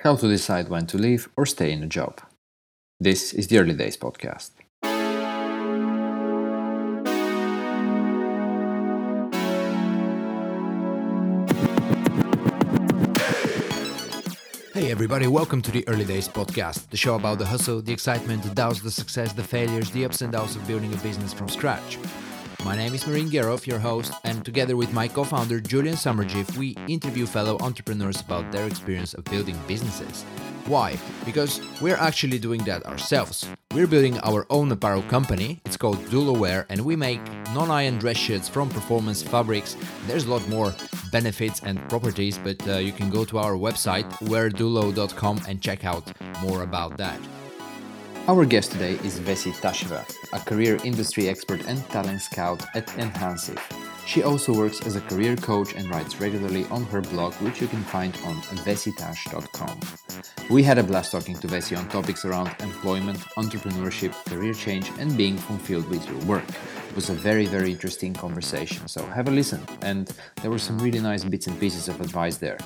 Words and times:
how 0.00 0.16
to 0.16 0.28
decide 0.28 0.68
when 0.68 0.86
to 0.88 0.98
leave 0.98 1.28
or 1.36 1.46
stay 1.46 1.70
in 1.72 1.82
a 1.82 1.86
job. 1.86 2.20
This 3.00 3.32
is 3.32 3.48
the 3.48 3.58
Early 3.58 3.74
Days 3.74 3.96
podcast. 3.96 4.50
Hey 14.72 14.90
everybody, 14.90 15.28
welcome 15.28 15.62
to 15.62 15.70
the 15.70 15.86
Early 15.86 16.04
Days 16.04 16.28
podcast, 16.28 16.90
the 16.90 16.96
show 16.96 17.14
about 17.14 17.38
the 17.38 17.46
hustle, 17.46 17.80
the 17.80 17.92
excitement, 17.92 18.42
the 18.42 18.54
doubts, 18.54 18.80
the 18.80 18.90
success, 18.90 19.32
the 19.32 19.44
failures, 19.44 19.90
the 19.92 20.04
ups 20.04 20.20
and 20.20 20.32
downs 20.32 20.56
of 20.56 20.66
building 20.66 20.92
a 20.92 20.96
business 20.96 21.32
from 21.32 21.48
scratch. 21.48 21.98
My 22.64 22.74
name 22.74 22.94
is 22.94 23.06
Marine 23.06 23.28
Gerov, 23.28 23.66
your 23.66 23.78
host, 23.78 24.14
and 24.24 24.42
together 24.42 24.74
with 24.74 24.90
my 24.90 25.06
co-founder 25.06 25.60
Julian 25.60 25.96
Summerjiff, 25.96 26.56
we 26.56 26.74
interview 26.88 27.26
fellow 27.26 27.58
entrepreneurs 27.60 28.22
about 28.22 28.50
their 28.50 28.66
experience 28.66 29.12
of 29.12 29.24
building 29.24 29.58
businesses. 29.68 30.22
Why? 30.64 30.96
Because 31.26 31.60
we're 31.82 31.98
actually 31.98 32.38
doing 32.38 32.64
that 32.64 32.86
ourselves. 32.86 33.46
We're 33.74 33.86
building 33.86 34.18
our 34.20 34.46
own 34.48 34.72
apparel 34.72 35.02
company. 35.02 35.60
It's 35.66 35.76
called 35.76 35.98
Duloware, 36.06 36.64
and 36.70 36.80
we 36.86 36.96
make 36.96 37.20
non-iron 37.52 37.98
dress 37.98 38.16
shirts 38.16 38.48
from 38.48 38.70
performance 38.70 39.22
fabrics. 39.22 39.76
There's 40.06 40.24
a 40.24 40.30
lot 40.30 40.48
more 40.48 40.74
benefits 41.12 41.60
and 41.64 41.86
properties, 41.90 42.38
but 42.38 42.66
uh, 42.66 42.78
you 42.78 42.92
can 42.92 43.10
go 43.10 43.26
to 43.26 43.36
our 43.36 43.56
website 43.56 44.10
weardulo.com 44.20 45.42
and 45.46 45.60
check 45.60 45.84
out 45.84 46.10
more 46.40 46.62
about 46.62 46.96
that. 46.96 47.20
Our 48.26 48.46
guest 48.46 48.72
today 48.72 48.92
is 49.04 49.20
Vessy 49.20 49.52
Tasheva, 49.52 50.02
a 50.32 50.38
career 50.38 50.78
industry 50.82 51.28
expert 51.28 51.60
and 51.68 51.86
talent 51.90 52.22
scout 52.22 52.64
at 52.74 52.86
Enhancv. 52.96 53.60
She 54.06 54.22
also 54.22 54.54
works 54.54 54.80
as 54.86 54.96
a 54.96 55.02
career 55.02 55.36
coach 55.36 55.74
and 55.74 55.90
writes 55.90 56.18
regularly 56.22 56.64
on 56.70 56.84
her 56.84 57.02
blog, 57.02 57.34
which 57.34 57.60
you 57.60 57.66
can 57.66 57.82
find 57.82 58.16
on 58.24 58.36
vessytash.com. 58.64 59.78
We 60.48 60.62
had 60.62 60.78
a 60.78 60.82
blast 60.82 61.12
talking 61.12 61.36
to 61.36 61.46
Vessy 61.46 61.76
on 61.76 61.86
topics 61.90 62.24
around 62.24 62.48
employment, 62.60 63.18
entrepreneurship, 63.36 64.14
career 64.24 64.54
change, 64.54 64.90
and 64.98 65.14
being 65.18 65.36
fulfilled 65.36 65.86
with 65.90 66.08
your 66.08 66.18
work. 66.20 66.48
It 66.88 66.96
was 66.96 67.10
a 67.10 67.14
very, 67.14 67.44
very 67.44 67.72
interesting 67.72 68.14
conversation, 68.14 68.88
so 68.88 69.04
have 69.04 69.28
a 69.28 69.32
listen. 69.32 69.60
And 69.82 70.10
there 70.40 70.50
were 70.50 70.58
some 70.58 70.78
really 70.78 71.00
nice 71.00 71.24
bits 71.24 71.46
and 71.46 71.60
pieces 71.60 71.88
of 71.88 72.00
advice 72.00 72.38
there. 72.38 72.56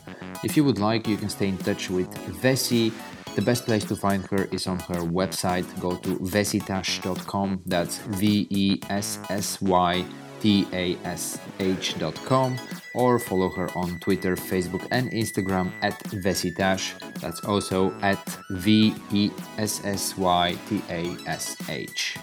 If 0.45 0.57
you 0.57 0.63
would 0.63 0.79
like, 0.79 1.09
you 1.09 1.17
can 1.17 1.29
stay 1.29 1.49
in 1.49 1.59
touch 1.59 1.91
with 1.91 2.13
Vessy. 2.43 2.93
The 3.39 3.45
best 3.45 3.67
place 3.67 3.85
to 3.85 3.95
find 3.95 4.27
her 4.33 4.49
is 4.51 4.67
on 4.67 4.81
her 4.91 4.99
website. 5.07 5.65
Go 5.79 5.95
to 5.95 6.19
vessytash.com. 6.19 7.63
That's 7.67 7.99
V 8.19 8.49
E 8.51 8.81
S 8.91 9.21
S 9.31 9.63
Y 9.63 10.05
T 10.41 10.67
A 10.73 10.99
S 11.05 11.39
H.com, 11.61 12.59
or 12.97 13.21
follow 13.21 13.49
her 13.51 13.71
on 13.79 14.01
Twitter, 14.01 14.35
Facebook, 14.35 14.89
and 14.91 15.13
Instagram 15.13 15.71
at 15.83 15.95
Vessytash. 16.25 16.99
That's 17.21 17.39
also 17.45 17.95
at 18.03 18.19
V 18.51 18.93
E 19.13 19.31
S 19.57 19.85
S 19.85 20.19
Y 20.19 20.59
T 20.69 20.83
A 20.91 21.17
S 21.29 21.57
H. 21.69 22.19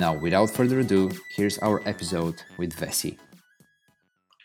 Now, 0.00 0.18
without 0.18 0.50
further 0.50 0.80
ado, 0.80 1.12
here's 1.36 1.58
our 1.58 1.80
episode 1.86 2.42
with 2.58 2.74
Vessy. 2.74 3.16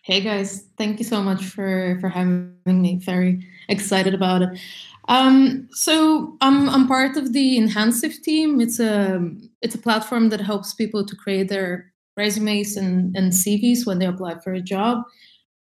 Hey 0.04 0.22
guys, 0.22 0.66
thank 0.78 1.00
you 1.00 1.06
so 1.06 1.24
much 1.24 1.46
for 1.46 1.98
for 2.00 2.10
having 2.10 2.54
me. 2.66 2.98
Very 2.98 3.48
excited 3.70 4.14
about 4.14 4.44
it. 4.44 4.60
Um, 5.08 5.68
so 5.72 6.38
I'm 6.42 6.70
I'm 6.70 6.88
part 6.88 7.18
of 7.18 7.34
the 7.34 7.58
Enhancv 7.58 8.22
team. 8.22 8.62
It's 8.62 8.80
a 8.80 9.22
it's 9.62 9.76
a 9.76 9.80
platform 9.80 10.30
that 10.30 10.42
helps 10.42 10.74
people 10.74 11.06
to 11.06 11.16
create 11.16 11.50
their 11.50 11.92
resumes 12.18 12.78
and, 12.78 13.16
and 13.16 13.32
CVs 13.32 13.86
when 13.86 14.00
they 14.00 14.06
apply 14.06 14.40
for 14.40 14.54
a 14.54 14.62
job. 14.62 15.04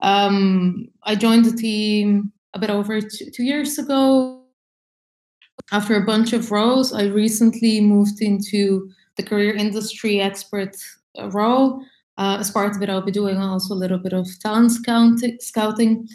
Um, 0.00 0.88
I 1.02 1.14
joined 1.14 1.44
the 1.44 1.56
team 1.56 2.32
a 2.54 2.58
bit 2.58 2.70
over 2.70 3.00
two, 3.00 3.30
two 3.30 3.44
years 3.44 3.78
ago. 3.78 4.42
After 5.72 5.96
a 5.96 6.04
bunch 6.04 6.32
of 6.32 6.50
roles, 6.50 6.92
I 6.92 7.04
recently 7.04 7.80
moved 7.80 8.20
into 8.20 8.90
the 9.16 9.22
career 9.22 9.54
industry 9.54 10.20
expert 10.20 10.76
uh, 11.18 11.30
role. 11.30 11.82
Uh, 12.18 12.36
as 12.40 12.50
part 12.50 12.74
of 12.74 12.82
it, 12.82 12.88
I'll 12.88 13.02
be 13.02 13.10
doing 13.10 13.36
also 13.36 13.74
a 13.74 13.76
little 13.76 13.98
bit 13.98 14.12
of 14.12 14.26
talent 14.40 14.72
scouting. 15.40 16.08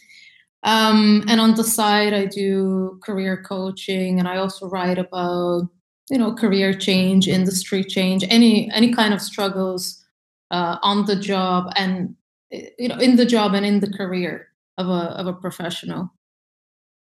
Um, 0.63 1.23
and 1.27 1.41
on 1.41 1.55
the 1.55 1.63
side, 1.63 2.13
I 2.13 2.25
do 2.25 2.99
career 3.03 3.41
coaching, 3.41 4.19
and 4.19 4.27
I 4.27 4.37
also 4.37 4.69
write 4.69 4.99
about 4.99 5.67
you 6.09 6.17
know 6.17 6.33
career 6.33 6.73
change, 6.73 7.27
industry 7.27 7.83
change, 7.83 8.23
any 8.29 8.69
any 8.71 8.93
kind 8.93 9.13
of 9.13 9.21
struggles 9.21 10.03
uh, 10.51 10.77
on 10.83 11.05
the 11.05 11.15
job 11.15 11.71
and 11.75 12.15
you 12.51 12.87
know 12.87 12.97
in 12.97 13.15
the 13.15 13.25
job 13.25 13.53
and 13.53 13.65
in 13.65 13.79
the 13.79 13.91
career 13.91 14.49
of 14.77 14.87
a 14.87 15.17
of 15.19 15.27
a 15.27 15.33
professional. 15.33 16.11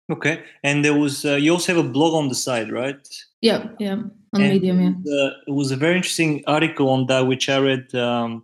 Okay, 0.10 0.44
and 0.64 0.86
there 0.86 0.94
was 0.94 1.26
uh, 1.26 1.36
you 1.36 1.52
also 1.52 1.76
have 1.76 1.86
a 1.86 1.90
blog 1.90 2.14
on 2.14 2.30
the 2.30 2.36
side, 2.36 2.72
right? 2.72 3.08
Yeah, 3.42 3.70
yeah, 3.80 3.94
on 4.34 4.42
and, 4.42 4.54
Medium. 4.54 5.04
Yeah, 5.04 5.14
uh, 5.14 5.32
it 5.48 5.52
was 5.52 5.72
a 5.72 5.76
very 5.76 5.98
interesting 5.98 6.44
article 6.48 6.90
on 6.90 7.08
that 7.08 7.28
which 7.28 7.50
I 7.50 7.58
read. 7.60 7.94
Um, 7.96 8.44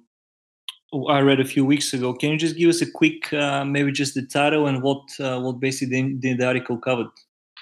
I 1.09 1.19
read 1.21 1.39
a 1.39 1.45
few 1.45 1.65
weeks 1.65 1.93
ago. 1.93 2.13
Can 2.13 2.31
you 2.31 2.37
just 2.37 2.57
give 2.57 2.69
us 2.69 2.81
a 2.81 2.89
quick, 2.89 3.33
uh, 3.33 3.65
maybe 3.65 3.91
just 3.91 4.13
the 4.13 4.25
title 4.25 4.67
and 4.67 4.83
what 4.83 5.01
uh, 5.19 5.39
what 5.39 5.59
basically 5.59 6.15
the, 6.19 6.35
the 6.35 6.45
article 6.45 6.77
covered? 6.77 7.07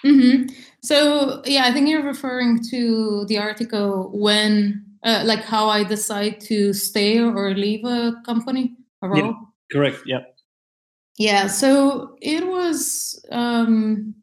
Mm-hmm. 0.06 0.54
So 0.84 1.42
yeah, 1.46 1.66
I 1.66 1.72
think 1.72 1.88
you're 1.88 2.04
referring 2.04 2.64
to 2.72 3.26
the 3.28 3.38
article 3.38 4.12
when 4.14 4.84
uh, 5.04 5.24
like 5.26 5.44
how 5.44 5.70
I 5.70 5.84
decide 5.84 6.40
to 6.42 6.74
stay 6.74 7.20
or 7.20 7.54
leave 7.54 7.86
a 7.86 8.14
company, 8.26 8.76
a 9.02 9.10
role. 9.10 9.18
Yeah, 9.18 9.34
correct. 9.72 10.00
Yeah. 10.06 10.22
Yeah. 11.18 11.48
So 11.48 12.16
it 12.22 12.48
was. 12.48 13.24
Um, 13.32 14.16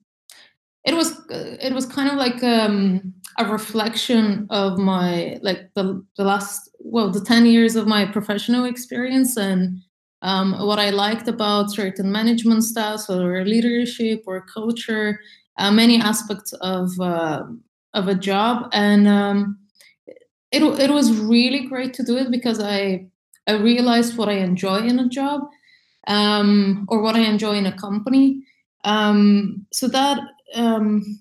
it 0.84 0.94
was. 0.94 1.20
It 1.30 1.72
was 1.72 1.86
kind 1.86 2.10
of 2.10 2.16
like 2.16 2.42
um, 2.42 3.14
a 3.38 3.44
reflection 3.44 4.46
of 4.50 4.78
my 4.78 5.38
like 5.42 5.70
the 5.74 6.04
the 6.16 6.24
last 6.24 6.67
well 6.78 7.10
the 7.10 7.20
ten 7.20 7.46
years 7.46 7.76
of 7.76 7.86
my 7.86 8.04
professional 8.06 8.64
experience 8.64 9.36
and 9.36 9.80
um, 10.22 10.54
what 10.66 10.78
I 10.78 10.90
liked 10.90 11.28
about 11.28 11.70
certain 11.70 12.10
management 12.10 12.64
styles 12.64 13.08
or 13.08 13.44
leadership 13.44 14.24
or 14.26 14.44
culture, 14.52 15.20
uh, 15.58 15.70
many 15.70 16.00
aspects 16.00 16.52
of 16.54 16.90
uh, 17.00 17.44
of 17.94 18.08
a 18.08 18.14
job, 18.14 18.68
and 18.72 19.06
um, 19.06 19.58
it 20.52 20.62
it 20.62 20.90
was 20.90 21.12
really 21.20 21.66
great 21.66 21.94
to 21.94 22.02
do 22.04 22.16
it 22.16 22.30
because 22.30 22.60
I 22.60 23.06
I 23.46 23.52
realized 23.54 24.16
what 24.16 24.28
I 24.28 24.34
enjoy 24.34 24.78
in 24.78 24.98
a 24.98 25.08
job, 25.08 25.42
um, 26.06 26.86
or 26.88 27.02
what 27.02 27.16
I 27.16 27.20
enjoy 27.20 27.54
in 27.54 27.66
a 27.66 27.76
company. 27.76 28.42
Um, 28.84 29.66
so 29.72 29.88
that 29.88 30.20
um, 30.54 31.20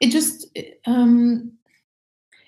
it 0.00 0.10
just 0.10 0.46
um, 0.86 1.52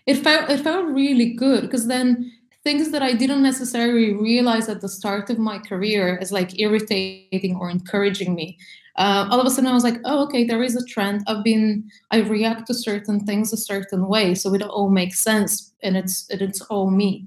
it 0.07 0.17
felt 0.17 0.51
it 0.51 0.61
felt 0.61 0.87
really 0.87 1.33
good 1.35 1.63
because 1.63 1.87
then 1.87 2.33
things 2.63 2.91
that 2.91 3.03
I 3.03 3.15
didn't 3.15 3.43
necessarily 3.43 4.13
realize 4.13 4.69
at 4.69 4.81
the 4.81 4.89
start 4.89 5.31
of 5.31 5.39
my 5.39 5.59
career 5.59 6.19
as 6.21 6.31
like 6.31 6.59
irritating 6.61 7.57
or 7.57 7.71
encouraging 7.71 8.35
me 8.35 8.59
uh, 9.01 9.27
all 9.31 9.41
of 9.41 9.47
a 9.47 9.51
sudden 9.51 9.71
I 9.71 9.73
was 9.75 9.83
like, 9.83 9.99
oh, 10.05 10.25
okay, 10.25 10.45
there 10.45 10.63
is 10.63 10.77
a 10.77 10.85
trend. 10.85 11.23
I've 11.27 11.43
been, 11.45 11.91
I 12.11 12.19
react 12.19 12.67
to 12.67 12.75
certain 12.75 13.25
things 13.25 13.51
a 13.51 13.57
certain 13.57 14.09
way, 14.09 14.35
so 14.35 14.53
it 14.55 14.63
all 14.63 14.91
makes 14.91 15.21
sense, 15.21 15.73
and 15.83 15.97
it's 15.97 16.27
it's 16.29 16.61
all 16.63 16.91
me. 16.91 17.27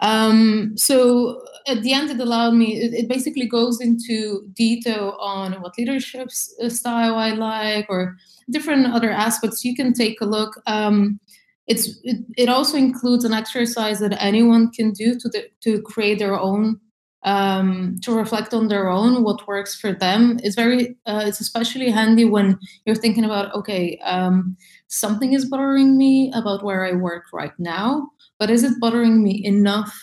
Um, 0.00 0.72
so 0.76 1.44
at 1.66 1.82
the 1.82 1.92
end, 1.92 2.10
it 2.10 2.18
allowed 2.18 2.54
me. 2.54 2.80
It, 2.80 2.94
it, 2.94 3.08
basically 3.08 3.46
goes 3.46 3.80
into 3.80 4.48
detail 4.54 5.16
on 5.20 5.60
what 5.60 5.76
leadership 5.78 6.30
uh, 6.62 6.68
style 6.70 7.16
I 7.16 7.32
like, 7.32 7.86
or 7.90 8.16
different 8.48 8.86
other 8.86 9.10
aspects. 9.10 9.64
You 9.64 9.76
can 9.76 9.92
take 9.92 10.20
a 10.20 10.24
look. 10.24 10.60
Um, 10.66 11.20
it's 11.66 11.98
it, 12.02 12.18
it 12.36 12.48
also 12.48 12.76
includes 12.76 13.24
an 13.24 13.32
exercise 13.32 14.00
that 14.00 14.20
anyone 14.22 14.70
can 14.70 14.92
do 14.92 15.18
to 15.18 15.28
the, 15.28 15.48
to 15.62 15.80
create 15.82 16.18
their 16.18 16.38
own 16.38 16.80
um, 17.24 17.98
to 18.02 18.12
reflect 18.12 18.52
on 18.52 18.66
their 18.66 18.88
own 18.88 19.22
what 19.22 19.46
works 19.46 19.78
for 19.78 19.92
them. 19.92 20.38
Is 20.42 20.54
very 20.56 20.96
uh, 21.06 21.24
it's 21.26 21.40
especially 21.40 21.90
handy 21.90 22.24
when 22.24 22.58
you're 22.84 22.96
thinking 22.96 23.24
about 23.24 23.54
okay 23.54 23.98
um, 24.04 24.56
something 24.88 25.32
is 25.32 25.44
bothering 25.48 25.96
me 25.96 26.30
about 26.34 26.62
where 26.64 26.84
i 26.84 26.92
work 26.92 27.24
right 27.32 27.52
now 27.58 28.08
but 28.42 28.50
is 28.50 28.64
it 28.64 28.80
bothering 28.80 29.22
me 29.22 29.40
enough 29.44 29.96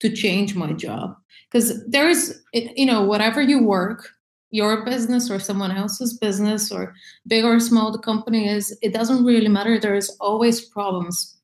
to 0.00 0.10
change 0.10 0.56
my 0.56 0.72
job? 0.72 1.16
Because 1.48 1.86
there 1.86 2.08
is 2.08 2.42
you 2.52 2.86
know 2.86 3.02
whatever 3.02 3.40
you 3.40 3.62
work 3.62 4.08
your 4.54 4.84
business 4.84 5.32
or 5.32 5.40
someone 5.40 5.72
else's 5.72 6.16
business 6.16 6.70
or 6.70 6.94
big 7.26 7.44
or 7.44 7.58
small 7.58 7.90
the 7.90 7.98
company 7.98 8.48
is 8.48 8.78
it 8.82 8.92
doesn't 8.94 9.24
really 9.24 9.48
matter. 9.48 9.80
There 9.80 9.96
is 9.96 10.16
always 10.20 10.60
problems. 10.60 11.36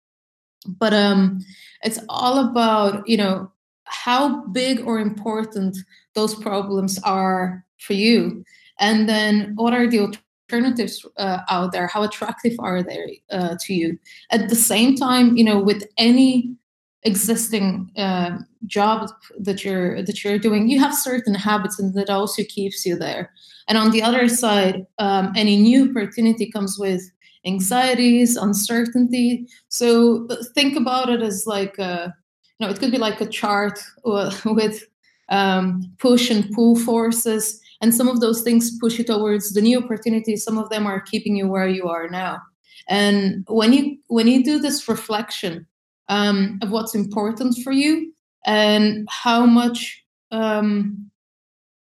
But 0.65 0.95
um 0.95 1.41
it's 1.83 1.99
all 2.09 2.39
about 2.39 3.09
you 3.09 3.17
know 3.17 3.51
how 3.85 4.47
big 4.53 4.81
or 4.87 5.01
important 5.01 5.77
those 6.15 6.37
problems 6.37 7.01
are 7.03 7.65
for 7.79 7.95
you. 7.95 8.45
And 8.79 9.09
then 9.09 9.55
what 9.57 9.75
are 9.75 9.89
the 9.89 10.01
alternatives 10.07 11.05
uh, 11.17 11.41
out 11.51 11.73
there? 11.73 11.89
How 11.89 12.05
attractive 12.05 12.55
are 12.61 12.81
they 12.83 13.23
uh, 13.31 13.57
to 13.62 13.75
you? 13.75 13.99
At 14.31 14.49
the 14.49 14.61
same 14.73 14.95
time 14.95 15.37
you 15.37 15.43
know 15.43 15.59
with 15.59 15.83
any 15.99 16.55
existing 17.02 17.91
uh, 17.97 18.38
job 18.67 19.11
that 19.38 19.64
you're 19.64 20.02
that 20.02 20.23
you're 20.23 20.38
doing 20.38 20.69
you 20.69 20.79
have 20.79 20.94
certain 20.94 21.35
habits 21.35 21.79
and 21.79 21.94
that 21.94 22.11
also 22.11 22.43
keeps 22.44 22.85
you 22.85 22.97
there. 22.97 23.32
And 23.69 23.79
on 23.79 23.91
the 23.91 24.02
other 24.02 24.29
side 24.29 24.87
um, 24.99 25.32
any 25.35 25.56
new 25.56 25.91
opportunity 25.91 26.50
comes 26.50 26.79
with 26.79 27.02
anxieties 27.47 28.37
uncertainty. 28.37 29.47
So 29.69 30.26
uh, 30.29 30.37
think 30.55 30.76
about 30.76 31.08
it 31.08 31.23
as 31.23 31.47
like 31.47 31.79
a, 31.79 32.14
you 32.58 32.67
know 32.67 32.73
it 32.73 32.79
could 32.79 32.91
be 32.91 32.99
like 32.99 33.20
a 33.20 33.26
chart 33.26 33.79
with 34.05 34.87
um, 35.31 35.82
push 35.99 36.31
and 36.31 36.50
pull 36.52 36.76
forces. 36.76 37.61
And 37.81 37.94
some 37.94 38.08
of 38.08 38.20
those 38.20 38.43
things 38.43 38.79
push 38.79 38.99
you 38.99 39.05
towards 39.05 39.55
the 39.55 39.62
new 39.62 39.79
opportunities 39.79 40.44
some 40.44 40.58
of 40.58 40.69
them 40.69 40.87
are 40.87 41.00
keeping 41.00 41.35
you 41.37 41.49
where 41.49 41.69
you 41.69 41.88
are 41.88 42.11
now. 42.11 42.43
And 42.88 43.47
when 43.49 43.73
you 43.73 43.97
when 44.08 44.26
you 44.26 44.44
do 44.44 44.58
this 44.58 44.87
reflection 44.87 45.67
um, 46.11 46.59
of 46.61 46.71
what's 46.71 46.95
important 46.95 47.57
for 47.65 47.73
you 47.73 48.12
and 48.45 49.09
how 49.09 49.47
much 49.47 50.05
um, 50.33 51.11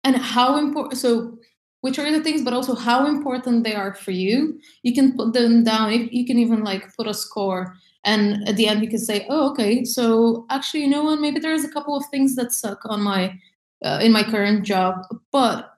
and 0.04 0.16
how 0.16 0.56
important 0.56 0.98
so 0.98 1.36
which 1.80 1.98
are 1.98 2.10
the 2.12 2.22
things 2.22 2.42
but 2.42 2.54
also 2.54 2.76
how 2.76 3.06
important 3.06 3.64
they 3.64 3.74
are 3.74 3.92
for 3.92 4.12
you. 4.12 4.58
You 4.84 4.94
can 4.94 5.16
put 5.16 5.32
them 5.32 5.64
down. 5.64 6.08
You 6.12 6.24
can 6.24 6.38
even 6.38 6.62
like 6.62 6.94
put 6.96 7.08
a 7.08 7.14
score 7.14 7.74
and 8.04 8.48
at 8.48 8.56
the 8.56 8.69
end 8.69 8.82
you 8.82 8.88
can 8.88 8.98
say 8.98 9.26
oh 9.28 9.50
okay 9.50 9.84
so 9.84 10.46
actually 10.48 10.80
you 10.80 10.88
know 10.88 11.04
what? 11.04 11.20
Maybe 11.20 11.40
there's 11.40 11.64
a 11.64 11.70
couple 11.70 11.96
of 11.96 12.04
things 12.06 12.36
that 12.36 12.52
suck 12.52 12.78
on 12.84 13.02
my 13.02 13.36
uh, 13.84 13.98
in 14.00 14.12
my 14.12 14.22
current 14.22 14.64
job 14.64 15.02
but 15.32 15.70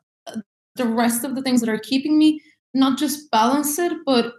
the 0.77 0.87
rest 0.87 1.25
of 1.25 1.35
the 1.35 1.43
things 1.43 1.61
that 1.61 1.71
are 1.71 1.79
keeping 1.79 2.19
me 2.19 2.43
not 2.75 2.99
just 2.99 3.31
balance 3.31 3.79
it 3.79 3.93
but 4.05 4.35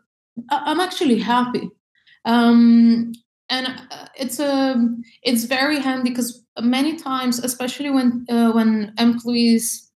i'm 0.52 0.80
actually 0.80 1.18
happy. 1.18 1.70
Um, 2.26 3.14
and 3.50 3.68
uh, 3.68 4.08
it's 4.18 4.40
a 4.40 4.52
um, 4.52 5.04
it's 5.24 5.44
very 5.44 5.80
handy 5.80 6.10
because 6.10 6.44
many 6.62 6.96
times 6.96 7.40
especially 7.40 7.90
when 7.90 8.26
uh, 8.30 8.52
when 8.52 8.94
employees 8.98 9.92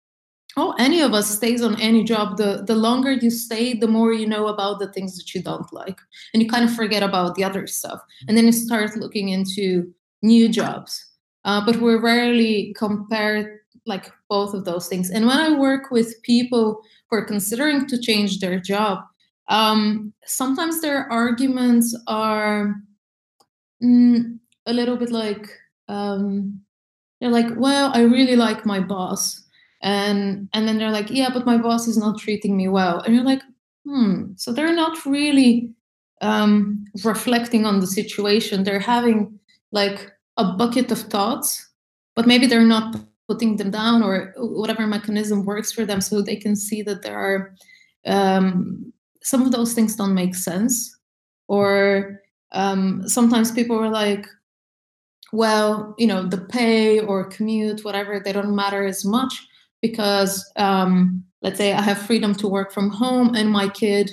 oh 0.57 0.75
any 0.79 1.01
of 1.01 1.13
us 1.13 1.31
stays 1.31 1.63
on 1.63 1.81
any 1.81 2.03
job 2.03 2.37
the 2.37 2.65
the 2.67 2.75
longer 2.75 3.13
you 3.13 3.31
stay 3.31 3.75
the 3.75 3.87
more 3.87 4.13
you 4.13 4.27
know 4.27 4.49
about 4.49 4.79
the 4.79 4.91
things 4.93 5.17
that 5.17 5.35
you 5.35 5.43
don't 5.43 5.73
like. 5.73 5.99
And 6.33 6.43
you 6.43 6.49
kind 6.49 6.65
of 6.65 6.75
forget 6.75 7.03
about 7.03 7.35
the 7.35 7.45
other 7.45 7.67
stuff. 7.67 8.01
And 8.27 8.37
then 8.37 8.47
you 8.47 8.53
start 8.53 8.97
looking 8.97 9.29
into 9.29 9.93
new 10.23 10.49
jobs. 10.49 11.05
Uh, 11.45 11.65
but 11.65 11.77
we're 11.77 12.01
rarely 12.01 12.75
compared 12.77 13.61
like 13.85 14.11
both 14.29 14.53
of 14.53 14.65
those 14.65 14.89
things. 14.89 15.11
And 15.11 15.27
when 15.27 15.39
i 15.39 15.57
work 15.57 15.93
with 15.93 16.21
people 16.23 16.81
who 17.09 17.19
are 17.19 17.25
considering 17.25 17.87
to 17.87 18.01
change 18.01 18.41
their 18.41 18.59
job 18.59 19.05
um, 19.49 20.13
sometimes 20.25 20.81
their 20.81 21.11
arguments 21.11 21.97
are 22.07 22.75
mm, 23.83 24.39
a 24.67 24.73
little 24.73 24.97
bit 24.97 25.11
like 25.11 25.49
um, 25.89 26.61
they're 27.21 27.31
like 27.31 27.47
well 27.57 27.91
i 27.95 28.03
really 28.03 28.37
like 28.37 28.67
my 28.67 28.81
boss 28.81 29.43
and 29.83 30.49
and 30.53 30.69
then 30.69 30.79
they're 30.79 30.91
like 30.91 31.11
yeah 31.11 31.31
but 31.33 31.47
my 31.47 31.57
boss 31.57 31.87
is 31.87 31.97
not 31.97 32.19
treating 32.19 32.57
me 32.57 32.69
well 32.69 33.01
and 33.01 33.15
you're 33.15 33.25
like 33.25 33.43
hmm 33.87 34.33
so 34.37 34.53
they're 34.53 34.75
not 34.75 35.05
really 35.07 35.75
um, 36.23 36.85
reflecting 37.05 37.67
on 37.67 37.81
the 37.81 37.87
situation. 37.87 38.65
They're 38.65 38.79
having 38.81 39.39
like 39.73 40.13
a 40.37 40.53
bucket 40.53 40.91
of 40.91 40.99
thoughts 40.99 41.63
but 42.15 42.27
maybe 42.27 42.47
they're 42.47 42.63
not 42.63 42.97
putting 43.29 43.57
them 43.57 43.71
down 43.71 44.03
or 44.03 44.33
whatever 44.37 44.87
mechanism 44.87 45.45
works 45.45 45.73
for 45.73 45.85
them 45.85 46.01
so 46.01 46.23
they 46.23 46.37
can 46.37 46.57
see 46.57 46.81
that 46.83 47.03
there 47.03 47.19
are 47.19 47.55
um, 48.07 48.93
some 49.23 49.43
of 49.43 49.51
those 49.51 49.75
things 49.75 49.97
don't 49.97 50.15
make 50.15 50.35
sense 50.35 50.97
or 51.49 52.21
um, 52.53 53.07
sometimes 53.09 53.51
people 53.51 53.79
are 53.79 53.91
like 53.91 54.27
well 55.33 55.95
you 55.99 56.07
know 56.07 56.23
the 56.23 56.39
pay 56.39 57.01
or 57.01 57.25
commute 57.29 57.85
whatever 57.85 58.21
they 58.21 58.33
don't 58.33 58.55
matter 58.55 58.85
as 58.87 59.05
much 59.05 59.47
because 59.83 60.51
um, 60.57 61.25
let's 61.43 61.59
say 61.59 61.73
i 61.73 61.81
have 61.81 61.99
freedom 61.99 62.35
to 62.35 62.49
work 62.49 62.73
from 62.73 62.91
home 62.91 63.35
and 63.35 63.51
my 63.51 63.69
kid 63.69 64.11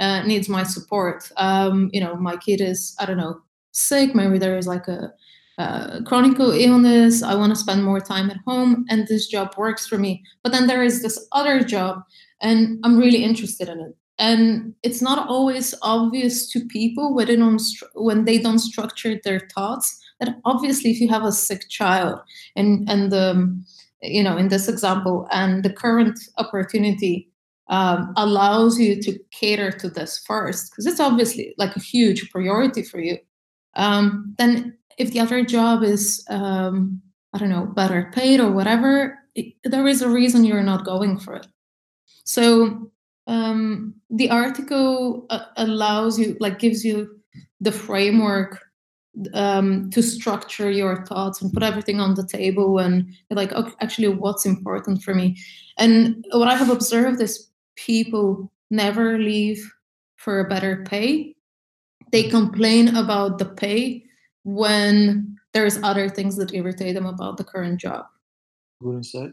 uh, 0.00 0.22
needs 0.22 0.48
my 0.48 0.64
support. 0.64 1.30
Um, 1.36 1.88
you 1.92 2.00
know 2.00 2.16
my 2.16 2.36
kid 2.36 2.60
is 2.60 2.96
i 2.98 3.06
don't 3.06 3.18
know 3.18 3.40
sick 3.72 4.14
maybe 4.14 4.38
there 4.38 4.56
is 4.56 4.66
like 4.66 4.88
a, 4.88 5.12
a 5.58 6.00
chronic 6.06 6.38
illness 6.38 7.22
i 7.22 7.34
want 7.34 7.50
to 7.50 7.56
spend 7.56 7.84
more 7.84 8.00
time 8.00 8.30
at 8.30 8.38
home 8.46 8.84
and 8.88 9.06
this 9.06 9.26
job 9.26 9.54
works 9.56 9.86
for 9.86 9.98
me. 9.98 10.22
But 10.42 10.52
then 10.52 10.66
there 10.66 10.82
is 10.82 11.02
this 11.02 11.28
other 11.32 11.62
job 11.62 12.02
and 12.40 12.78
i'm 12.84 12.98
really 12.98 13.22
interested 13.24 13.68
in 13.68 13.80
it 13.80 13.96
and 14.18 14.74
it's 14.82 15.02
not 15.02 15.28
always 15.28 15.74
obvious 15.82 16.46
to 16.50 16.64
people 16.66 17.14
when 17.14 17.26
they 17.26 17.36
don't 17.36 17.62
when 17.94 18.24
they 18.24 18.38
don't 18.38 18.58
structure 18.58 19.20
their 19.24 19.40
thoughts 19.54 20.00
that 20.20 20.36
obviously 20.44 20.90
if 20.90 21.00
you 21.00 21.08
have 21.08 21.24
a 21.24 21.32
sick 21.32 21.68
child 21.68 22.20
and 22.56 22.88
and 22.88 23.10
the 23.10 23.62
you 24.02 24.22
know 24.22 24.36
in 24.36 24.48
this 24.48 24.68
example 24.68 25.26
and 25.32 25.64
the 25.64 25.72
current 25.72 26.18
opportunity 26.38 27.28
um, 27.68 28.12
allows 28.16 28.78
you 28.78 29.00
to 29.00 29.18
cater 29.30 29.70
to 29.70 29.88
this 29.88 30.22
first 30.26 30.70
because 30.70 30.86
it's 30.86 31.00
obviously 31.00 31.54
like 31.56 31.74
a 31.74 31.80
huge 31.80 32.30
priority 32.30 32.82
for 32.82 33.00
you 33.00 33.18
um, 33.76 34.34
then 34.38 34.76
if 34.98 35.10
the 35.12 35.20
other 35.20 35.44
job 35.44 35.82
is 35.82 36.24
um, 36.28 37.00
i 37.32 37.38
don't 37.38 37.48
know 37.48 37.66
better 37.66 38.10
paid 38.14 38.38
or 38.38 38.52
whatever 38.52 39.18
it, 39.34 39.54
there 39.64 39.86
is 39.86 40.02
a 40.02 40.08
reason 40.08 40.44
you're 40.44 40.62
not 40.62 40.84
going 40.84 41.18
for 41.18 41.34
it. 41.34 41.46
So 42.24 42.90
um, 43.26 43.94
the 44.10 44.30
article 44.30 45.26
uh, 45.30 45.46
allows 45.56 46.18
you 46.18 46.36
like 46.40 46.58
gives 46.58 46.84
you 46.84 47.20
the 47.60 47.72
framework 47.72 48.60
um, 49.32 49.90
to 49.90 50.02
structure 50.02 50.70
your 50.70 51.06
thoughts 51.06 51.40
and 51.40 51.52
put 51.52 51.62
everything 51.62 52.00
on 52.00 52.14
the 52.14 52.26
table 52.26 52.78
and 52.78 53.06
like 53.30 53.52
okay, 53.52 53.72
actually 53.80 54.08
what's 54.08 54.44
important 54.44 55.02
for 55.02 55.14
me? 55.14 55.36
And 55.78 56.24
what 56.32 56.48
i 56.48 56.54
have 56.54 56.70
observed 56.70 57.20
is 57.20 57.48
people 57.76 58.50
never 58.70 59.18
leave 59.18 59.72
for 60.16 60.40
a 60.40 60.48
better 60.48 60.84
pay. 60.86 61.34
They 62.12 62.28
complain 62.28 62.96
about 62.96 63.38
the 63.38 63.46
pay 63.46 64.04
when 64.44 65.36
there's 65.52 65.82
other 65.82 66.08
things 66.08 66.36
that 66.36 66.54
irritate 66.54 66.94
them 66.94 67.06
about 67.06 67.36
the 67.36 67.44
current 67.44 67.80
job. 67.80 68.04
Good 68.82 68.96
insight 68.96 69.32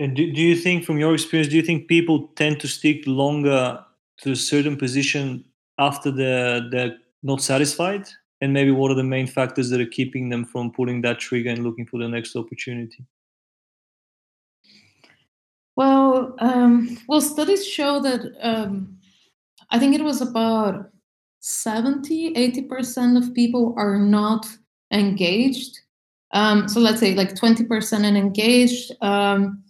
and 0.00 0.16
do, 0.16 0.32
do 0.32 0.40
you 0.40 0.56
think 0.56 0.84
from 0.84 0.98
your 0.98 1.14
experience 1.14 1.50
do 1.50 1.56
you 1.56 1.62
think 1.62 1.88
people 1.88 2.28
tend 2.36 2.60
to 2.60 2.68
stick 2.68 3.02
longer 3.06 3.84
to 4.22 4.32
a 4.32 4.36
certain 4.36 4.76
position 4.76 5.44
after 5.78 6.10
they're 6.10 6.96
not 7.22 7.40
satisfied? 7.40 8.06
And 8.40 8.52
maybe 8.52 8.70
what 8.70 8.90
are 8.90 8.94
the 8.94 9.02
main 9.02 9.26
factors 9.26 9.70
that 9.70 9.80
are 9.80 9.86
keeping 9.86 10.28
them 10.28 10.44
from 10.44 10.70
pulling 10.70 11.02
that 11.02 11.18
trigger 11.18 11.50
and 11.50 11.64
looking 11.64 11.86
for 11.86 11.98
the 11.98 12.08
next 12.08 12.36
opportunity? 12.36 13.04
Well 15.76 16.34
um, 16.40 16.98
well 17.08 17.20
studies 17.20 17.66
show 17.66 18.00
that 18.00 18.20
um, 18.42 18.98
i 19.70 19.78
think 19.78 19.94
it 19.94 20.02
was 20.02 20.20
about 20.20 20.90
70 21.40 22.34
80% 22.34 23.16
of 23.16 23.34
people 23.34 23.74
are 23.76 23.98
not 23.98 24.46
engaged. 24.92 25.78
Um, 26.32 26.68
so 26.68 26.80
let's 26.80 27.00
say 27.00 27.14
like 27.14 27.34
20% 27.34 28.04
and 28.04 28.16
engaged. 28.16 28.92
Um, 29.00 29.62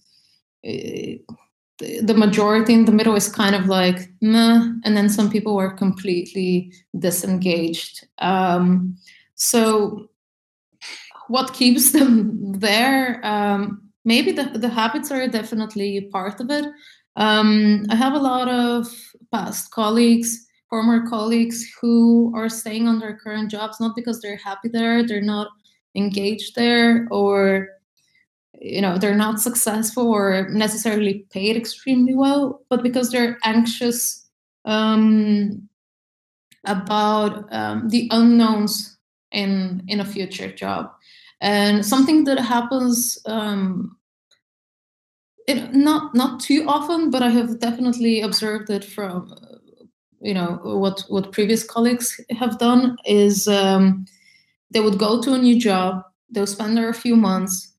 the 0.63 2.15
majority 2.15 2.75
in 2.75 2.85
the 2.85 2.93
middle 2.93 3.15
is 3.15 3.29
kind 3.29 3.55
of 3.55 3.67
like 3.67 4.11
meh, 4.21 4.73
and 4.85 4.97
then 4.97 5.09
some 5.09 5.31
people 5.31 5.55
were 5.55 5.71
completely 5.71 6.73
disengaged. 6.99 8.07
Um, 8.19 8.97
so, 9.35 10.09
what 11.29 11.53
keeps 11.55 11.93
them 11.97 12.53
there? 12.59 13.25
Um, 13.25 13.83
maybe 14.05 14.33
the, 14.33 14.45
the 14.45 14.69
habits 14.69 15.11
are 15.11 15.29
definitely 15.29 16.09
part 16.13 16.41
of 16.41 16.51
it. 16.51 16.67
Um, 17.17 17.85
I 17.91 17.95
have 17.97 18.15
a 18.15 18.19
lot 18.19 18.49
of 18.49 18.89
past 19.33 19.71
colleagues, 19.71 20.47
former 20.71 21.09
colleagues 21.09 21.65
who 21.81 22.33
are 22.35 22.49
staying 22.49 22.87
on 22.87 22.99
their 22.99 23.17
current 23.17 23.51
jobs 23.51 23.81
not 23.81 23.97
because 23.97 24.21
they're 24.21 24.37
happy 24.37 24.69
there, 24.69 25.07
they're 25.07 25.21
not 25.21 25.49
engaged 25.95 26.55
there, 26.55 27.09
or 27.11 27.69
you 28.61 28.81
know 28.81 28.99
they're 28.99 29.15
not 29.15 29.41
successful 29.41 30.09
or 30.09 30.49
necessarily 30.51 31.27
paid 31.31 31.57
extremely 31.57 32.15
well 32.15 32.61
but 32.69 32.83
because 32.83 33.11
they're 33.11 33.39
anxious 33.45 34.29
um, 34.65 35.69
about 36.65 37.53
um, 37.53 37.89
the 37.89 38.09
unknowns 38.11 38.99
in 39.33 39.83
in 39.89 40.01
a 40.01 40.05
future 40.05 40.53
job. 40.53 40.91
And 41.41 41.87
something 41.87 42.25
that 42.25 42.39
happens 42.39 43.19
um, 43.27 43.97
it, 45.47 45.73
not 45.73 46.15
not 46.15 46.41
too 46.41 46.65
often 46.69 47.11
but 47.11 47.23
i 47.23 47.31
have 47.31 47.59
definitely 47.59 48.21
observed 48.21 48.69
it 48.69 48.85
from 48.85 49.35
you 50.21 50.35
know 50.35 50.61
what 50.63 51.01
what 51.09 51.33
previous 51.33 51.65
colleagues 51.65 52.21
have 52.31 52.59
done 52.59 52.97
is 53.07 53.49
um, 53.49 54.05
they 54.71 54.81
would 54.81 54.99
go 54.99 55.23
to 55.23 55.33
a 55.33 55.39
new 55.39 55.59
job 55.59 56.03
they'll 56.31 56.47
spend 56.47 56.77
there 56.77 56.91
a 56.91 56.95
few 56.95 57.17
months 57.17 57.73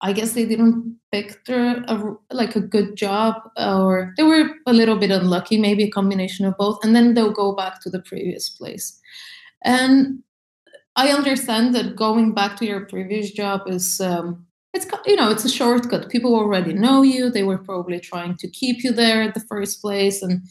I 0.00 0.12
guess 0.12 0.32
they 0.32 0.46
didn't 0.46 0.96
pick 1.10 1.38
a, 1.48 2.14
like 2.30 2.54
a 2.54 2.60
good 2.60 2.96
job, 2.96 3.34
or 3.56 4.14
they 4.16 4.22
were 4.22 4.50
a 4.66 4.72
little 4.72 4.96
bit 4.96 5.10
unlucky, 5.10 5.58
maybe 5.58 5.84
a 5.84 5.90
combination 5.90 6.46
of 6.46 6.56
both, 6.56 6.84
and 6.84 6.94
then 6.94 7.14
they'll 7.14 7.32
go 7.32 7.54
back 7.54 7.80
to 7.82 7.90
the 7.90 8.00
previous 8.00 8.48
place. 8.48 9.00
And 9.64 10.22
I 10.94 11.08
understand 11.10 11.74
that 11.74 11.96
going 11.96 12.32
back 12.32 12.56
to 12.58 12.66
your 12.66 12.86
previous 12.86 13.32
job 13.32 13.62
is 13.66 14.00
um, 14.00 14.46
it's 14.72 14.86
you 15.06 15.16
know 15.16 15.30
it's 15.30 15.44
a 15.44 15.48
shortcut. 15.48 16.10
People 16.10 16.34
already 16.34 16.72
know 16.72 17.02
you. 17.02 17.30
They 17.30 17.42
were 17.42 17.58
probably 17.58 17.98
trying 17.98 18.36
to 18.36 18.48
keep 18.48 18.84
you 18.84 18.92
there 18.92 19.22
at 19.22 19.34
the 19.34 19.40
first 19.40 19.80
place 19.80 20.22
and 20.22 20.42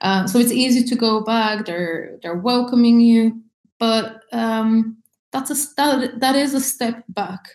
uh, 0.00 0.26
so 0.26 0.38
it's 0.38 0.52
easy 0.52 0.84
to 0.84 0.96
go 0.96 1.22
back. 1.22 1.64
They're 1.64 2.18
they're 2.22 2.36
welcoming 2.36 3.00
you 3.00 3.44
but 3.78 4.22
um, 4.32 4.96
that's 5.32 5.50
a 5.50 5.74
that, 5.76 6.20
that 6.20 6.36
is 6.36 6.54
a 6.54 6.60
step 6.60 7.04
back 7.08 7.50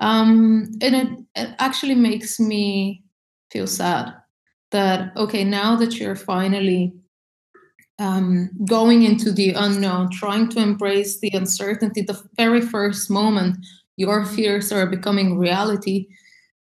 um, 0.00 0.70
and 0.80 0.94
it, 0.94 1.08
it 1.34 1.54
actually 1.58 1.94
makes 1.94 2.38
me 2.38 3.02
feel 3.50 3.66
sad 3.66 4.14
that 4.70 5.16
okay 5.16 5.44
now 5.44 5.76
that 5.76 5.98
you're 5.98 6.16
finally 6.16 6.92
um, 7.98 8.50
going 8.66 9.02
into 9.02 9.32
the 9.32 9.50
unknown 9.50 10.10
trying 10.10 10.48
to 10.48 10.60
embrace 10.60 11.20
the 11.20 11.30
uncertainty 11.34 12.02
the 12.02 12.22
very 12.36 12.60
first 12.60 13.10
moment 13.10 13.56
your 13.96 14.24
fears 14.24 14.70
are 14.70 14.86
becoming 14.86 15.38
reality 15.38 16.06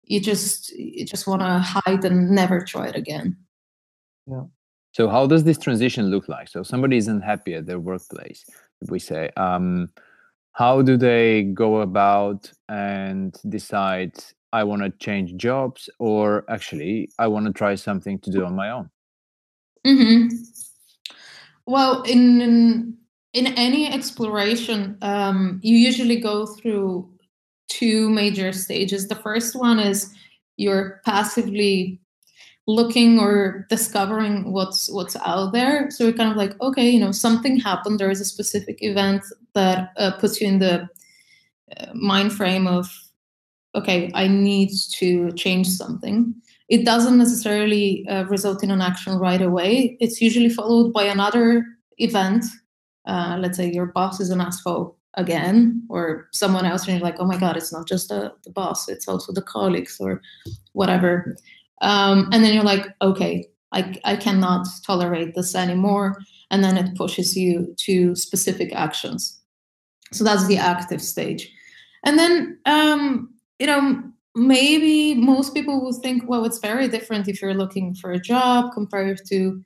you 0.04 0.20
just 0.20 0.72
you 0.72 1.04
just 1.04 1.26
want 1.26 1.42
to 1.42 1.58
hide 1.58 2.04
and 2.04 2.30
never 2.30 2.60
try 2.60 2.86
it 2.88 2.96
again. 2.96 3.36
Yeah. 4.26 4.44
So 4.92 5.08
how 5.08 5.26
does 5.26 5.44
this 5.44 5.56
transition 5.56 6.10
look 6.10 6.28
like? 6.28 6.48
So 6.48 6.62
somebody 6.62 6.98
isn't 6.98 7.22
happy 7.22 7.54
at 7.54 7.66
their 7.66 7.80
workplace 7.80 8.44
we 8.88 8.98
say 8.98 9.30
um, 9.36 9.88
how 10.52 10.82
do 10.82 10.96
they 10.96 11.44
go 11.44 11.80
about 11.80 12.50
and 12.68 13.38
decide 13.48 14.12
i 14.52 14.62
want 14.62 14.82
to 14.82 14.90
change 15.04 15.34
jobs 15.36 15.88
or 15.98 16.44
actually 16.48 17.10
i 17.18 17.26
want 17.26 17.46
to 17.46 17.52
try 17.52 17.74
something 17.74 18.18
to 18.18 18.30
do 18.30 18.44
on 18.44 18.54
my 18.54 18.70
own 18.70 18.88
mm-hmm. 19.86 20.28
well 21.66 22.02
in 22.02 22.96
in 23.32 23.46
any 23.58 23.90
exploration, 23.90 24.98
um, 25.02 25.60
you 25.62 25.76
usually 25.76 26.20
go 26.20 26.46
through 26.46 27.08
two 27.68 28.10
major 28.10 28.52
stages. 28.52 29.08
The 29.08 29.16
first 29.16 29.56
one 29.56 29.78
is 29.78 30.14
you're 30.56 31.00
passively 31.04 31.98
looking 32.66 33.18
or 33.18 33.66
discovering 33.68 34.52
what's 34.52 34.90
what's 34.90 35.16
out 35.16 35.52
there. 35.52 35.90
So 35.90 36.06
we're 36.06 36.12
kind 36.12 36.30
of 36.30 36.36
like, 36.36 36.60
okay, 36.60 36.88
you 36.88 37.00
know, 37.00 37.12
something 37.12 37.58
happened. 37.58 37.98
There 37.98 38.10
is 38.10 38.20
a 38.20 38.24
specific 38.24 38.78
event 38.82 39.22
that 39.54 39.92
uh, 39.96 40.12
puts 40.12 40.40
you 40.40 40.48
in 40.48 40.58
the 40.58 40.88
uh, 41.76 41.86
mind 41.94 42.32
frame 42.32 42.66
of, 42.66 42.88
okay, 43.74 44.10
I 44.14 44.28
need 44.28 44.70
to 44.94 45.32
change 45.32 45.68
something. 45.68 46.34
It 46.68 46.84
doesn't 46.84 47.18
necessarily 47.18 48.06
uh, 48.08 48.24
result 48.24 48.62
in 48.62 48.70
an 48.70 48.80
action 48.80 49.18
right 49.18 49.42
away. 49.42 49.96
It's 50.00 50.20
usually 50.20 50.48
followed 50.48 50.92
by 50.92 51.04
another 51.04 51.64
event 51.98 52.44
uh, 53.06 53.36
let's 53.40 53.56
say 53.56 53.70
your 53.70 53.86
boss 53.86 54.20
is 54.20 54.30
an 54.30 54.40
asshole 54.40 54.96
again 55.14 55.82
or 55.90 56.28
someone 56.32 56.64
else 56.64 56.86
and 56.86 56.96
you're 56.96 57.04
like 57.04 57.20
oh 57.20 57.26
my 57.26 57.36
god 57.36 57.56
it's 57.56 57.72
not 57.72 57.86
just 57.86 58.08
the, 58.08 58.32
the 58.44 58.50
boss 58.50 58.88
it's 58.88 59.06
also 59.06 59.32
the 59.32 59.42
colleagues 59.42 59.98
or 60.00 60.22
whatever 60.72 61.36
um, 61.82 62.28
and 62.32 62.42
then 62.42 62.54
you're 62.54 62.64
like 62.64 62.86
okay 63.02 63.44
I, 63.72 63.98
I 64.04 64.16
cannot 64.16 64.66
tolerate 64.86 65.34
this 65.34 65.54
anymore. 65.54 66.18
And 66.50 66.62
then 66.62 66.76
it 66.76 66.94
pushes 66.94 67.34
you 67.34 67.74
to 67.78 68.14
specific 68.14 68.70
actions. 68.74 69.40
So 70.12 70.24
that's 70.24 70.46
the 70.46 70.58
active 70.58 71.00
stage. 71.00 71.50
And 72.04 72.18
then 72.18 72.58
um, 72.66 73.32
you 73.58 73.66
know 73.66 74.02
maybe 74.34 75.14
most 75.14 75.54
people 75.54 75.82
will 75.82 75.92
think 75.92 76.22
well 76.26 76.44
it's 76.44 76.58
very 76.58 76.88
different 76.88 77.28
if 77.28 77.42
you're 77.42 77.54
looking 77.54 77.94
for 77.94 78.12
a 78.12 78.18
job 78.18 78.72
compared 78.72 79.20
to 79.28 79.62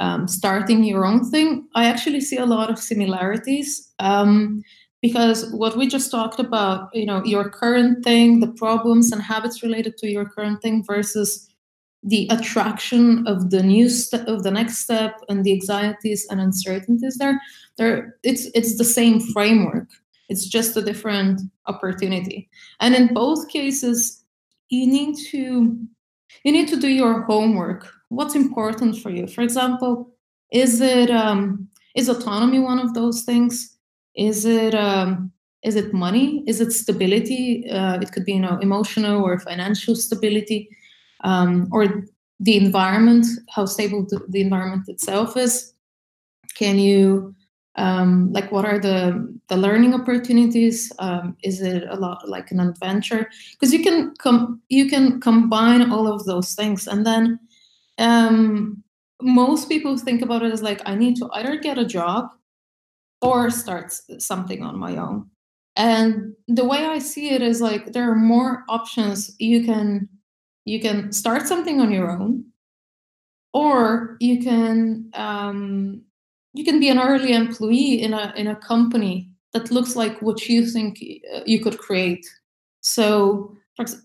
um, 0.00 0.28
starting 0.28 0.84
your 0.84 1.04
own 1.04 1.28
thing, 1.28 1.66
I 1.74 1.86
actually 1.88 2.20
see 2.20 2.36
a 2.36 2.46
lot 2.46 2.70
of 2.70 2.78
similarities 2.78 3.92
um, 3.98 4.62
because 5.02 5.50
what 5.52 5.76
we 5.76 5.88
just 5.88 6.10
talked 6.10 6.38
about, 6.38 6.88
you 6.94 7.04
know, 7.04 7.24
your 7.24 7.50
current 7.50 8.04
thing, 8.04 8.40
the 8.40 8.52
problems 8.52 9.12
and 9.12 9.20
habits 9.20 9.62
related 9.62 9.96
to 9.98 10.08
your 10.08 10.24
current 10.24 10.62
thing 10.62 10.84
versus 10.84 11.47
the 12.08 12.26
attraction 12.30 13.26
of 13.26 13.50
the 13.50 13.62
new 13.62 13.88
step 13.88 14.26
of 14.26 14.42
the 14.42 14.50
next 14.50 14.78
step 14.78 15.20
and 15.28 15.44
the 15.44 15.52
anxieties 15.52 16.26
and 16.30 16.40
uncertainties 16.40 17.18
there 17.18 17.38
there 17.78 18.16
it's 18.22 18.46
it's 18.54 18.76
the 18.76 18.84
same 18.84 19.20
framework. 19.20 19.88
It's 20.28 20.46
just 20.46 20.76
a 20.76 20.82
different 20.82 21.40
opportunity. 21.66 22.50
And 22.80 22.94
in 22.94 23.14
both 23.14 23.48
cases 23.48 24.22
you 24.68 24.86
need 24.86 25.16
to 25.30 25.78
you 26.44 26.52
need 26.52 26.68
to 26.68 26.76
do 26.76 26.88
your 26.88 27.22
homework. 27.22 27.88
What's 28.10 28.34
important 28.34 28.98
for 28.98 29.10
you? 29.10 29.26
For 29.26 29.42
example 29.42 30.10
is 30.52 30.80
it 30.80 31.10
um, 31.10 31.68
is 31.94 32.08
autonomy 32.08 32.58
one 32.58 32.78
of 32.78 32.94
those 32.94 33.22
things? 33.22 33.76
Is 34.14 34.44
it 34.44 34.74
um, 34.74 35.32
is 35.62 35.76
it 35.76 35.92
money? 35.92 36.44
Is 36.46 36.60
it 36.60 36.72
stability? 36.72 37.68
Uh, 37.70 37.98
it 38.00 38.12
could 38.12 38.24
be 38.24 38.34
you 38.34 38.40
know 38.40 38.58
emotional 38.60 39.22
or 39.22 39.38
financial 39.38 39.94
stability 39.94 40.68
um, 41.24 41.68
or 41.72 42.04
the 42.40 42.56
environment 42.56 43.26
how 43.50 43.64
stable 43.66 44.06
the, 44.28 44.40
environment 44.40 44.88
itself 44.88 45.36
is 45.36 45.72
can 46.54 46.78
you 46.78 47.34
um, 47.76 48.32
like 48.32 48.50
what 48.50 48.64
are 48.64 48.78
the 48.78 49.38
the 49.48 49.56
learning 49.56 49.94
opportunities 49.94 50.92
um, 50.98 51.36
is 51.42 51.60
it 51.60 51.84
a 51.88 51.96
lot 51.96 52.28
like 52.28 52.50
an 52.50 52.60
adventure 52.60 53.28
because 53.52 53.72
you 53.72 53.82
can 53.82 54.14
com- 54.18 54.60
you 54.68 54.88
can 54.88 55.20
combine 55.20 55.90
all 55.90 56.12
of 56.12 56.24
those 56.24 56.54
things 56.54 56.86
and 56.86 57.06
then 57.06 57.38
um, 57.98 58.82
most 59.20 59.68
people 59.68 59.96
think 59.96 60.22
about 60.22 60.42
it 60.42 60.52
as 60.52 60.62
like 60.62 60.80
I 60.86 60.94
need 60.94 61.16
to 61.16 61.28
either 61.34 61.56
get 61.56 61.78
a 61.78 61.84
job 61.84 62.28
or 63.20 63.50
start 63.50 63.92
something 64.18 64.62
on 64.62 64.78
my 64.78 64.96
own. 64.96 65.28
And 65.76 66.34
the 66.46 66.64
way 66.64 66.84
I 66.86 66.98
see 66.98 67.30
it 67.30 67.42
is 67.42 67.60
like 67.60 67.92
there 67.92 68.10
are 68.10 68.16
more 68.16 68.64
options. 68.68 69.34
You 69.38 69.64
can 69.64 70.08
you 70.68 70.80
can 70.80 71.12
start 71.12 71.46
something 71.46 71.80
on 71.80 71.90
your 71.90 72.10
own, 72.10 72.44
or 73.52 74.16
you 74.20 74.42
can 74.42 75.10
um, 75.14 76.02
you 76.52 76.64
can 76.64 76.78
be 76.80 76.88
an 76.90 76.98
early 76.98 77.32
employee 77.32 78.02
in 78.02 78.12
a 78.12 78.32
in 78.36 78.46
a 78.46 78.56
company 78.56 79.30
that 79.52 79.70
looks 79.70 79.96
like 79.96 80.20
what 80.20 80.48
you 80.48 80.66
think 80.66 80.98
uh, 81.34 81.40
you 81.46 81.60
could 81.60 81.78
create. 81.78 82.24
So 82.80 83.54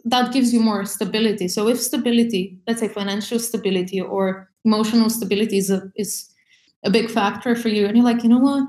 that 0.05 0.33
gives 0.33 0.53
you 0.53 0.59
more 0.59 0.85
stability. 0.85 1.47
So 1.47 1.67
if 1.67 1.79
stability, 1.79 2.59
let's 2.67 2.79
say 2.79 2.87
financial 2.87 3.39
stability 3.39 3.99
or 3.99 4.49
emotional 4.65 5.09
stability 5.09 5.57
is 5.57 5.69
a 5.69 5.91
is 5.95 6.29
a 6.85 6.89
big 6.89 7.09
factor 7.09 7.55
for 7.55 7.69
you, 7.69 7.85
and 7.85 7.95
you're 7.97 8.05
like, 8.05 8.23
you 8.23 8.29
know 8.29 8.39
what, 8.49 8.67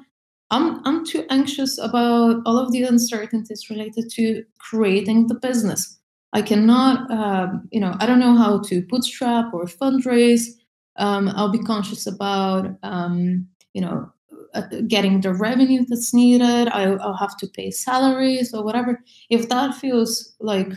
I'm 0.50 0.80
I'm 0.86 1.04
too 1.04 1.24
anxious 1.30 1.78
about 1.78 2.42
all 2.46 2.58
of 2.58 2.72
the 2.72 2.82
uncertainties 2.82 3.70
related 3.70 4.10
to 4.16 4.44
creating 4.58 5.28
the 5.28 5.34
business. 5.34 6.00
I 6.34 6.42
cannot, 6.42 7.08
um, 7.12 7.68
you 7.70 7.80
know, 7.80 7.94
I 8.00 8.06
don't 8.06 8.18
know 8.18 8.36
how 8.36 8.60
to 8.62 8.82
bootstrap 8.82 9.54
or 9.54 9.64
fundraise. 9.66 10.48
Um, 10.96 11.28
I'll 11.28 11.50
be 11.50 11.60
conscious 11.60 12.06
about, 12.06 12.76
um, 12.82 13.46
you 13.72 13.80
know, 13.80 14.10
uh, 14.52 14.62
getting 14.88 15.20
the 15.20 15.32
revenue 15.32 15.84
that's 15.88 16.12
needed. 16.12 16.68
I, 16.68 16.90
will 16.90 17.16
have 17.16 17.36
to 17.38 17.46
pay 17.46 17.70
salaries 17.70 18.52
or 18.52 18.64
whatever. 18.64 19.00
If 19.30 19.48
that 19.48 19.76
feels 19.76 20.34
like 20.40 20.72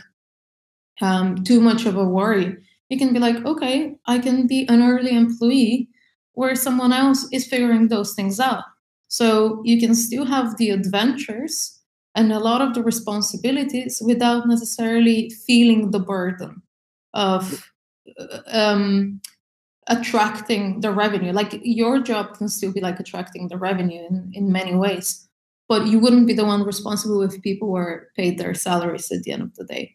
um, 1.00 1.42
too 1.42 1.60
much 1.60 1.86
of 1.86 1.96
a 1.96 2.04
worry, 2.04 2.56
you 2.88 2.96
can 2.96 3.12
be 3.12 3.18
like, 3.18 3.44
okay, 3.44 3.96
I 4.06 4.20
can 4.20 4.46
be 4.46 4.66
an 4.68 4.82
early 4.82 5.10
employee 5.10 5.88
where 6.32 6.54
someone 6.54 6.92
else 6.92 7.26
is 7.32 7.46
figuring 7.46 7.88
those 7.88 8.14
things 8.14 8.38
out. 8.38 8.62
So 9.08 9.60
you 9.64 9.80
can 9.80 9.94
still 9.94 10.24
have 10.24 10.56
the 10.56 10.70
adventures 10.70 11.77
and 12.14 12.32
a 12.32 12.38
lot 12.38 12.60
of 12.60 12.74
the 12.74 12.82
responsibilities 12.82 14.02
without 14.04 14.46
necessarily 14.48 15.30
feeling 15.46 15.90
the 15.90 16.00
burden 16.00 16.62
of 17.14 17.70
uh, 18.18 18.40
um, 18.46 19.20
attracting 19.88 20.80
the 20.80 20.90
revenue. 20.90 21.32
Like 21.32 21.58
your 21.62 22.00
job 22.00 22.36
can 22.36 22.48
still 22.48 22.72
be 22.72 22.80
like 22.80 23.00
attracting 23.00 23.48
the 23.48 23.56
revenue 23.56 24.06
in, 24.08 24.30
in 24.34 24.52
many 24.52 24.74
ways, 24.74 25.28
but 25.68 25.86
you 25.86 25.98
wouldn't 25.98 26.26
be 26.26 26.34
the 26.34 26.44
one 26.44 26.62
responsible 26.64 27.22
if 27.22 27.40
people 27.42 27.70
were 27.70 28.08
paid 28.16 28.38
their 28.38 28.54
salaries 28.54 29.10
at 29.10 29.22
the 29.22 29.32
end 29.32 29.42
of 29.42 29.54
the 29.54 29.64
day. 29.64 29.94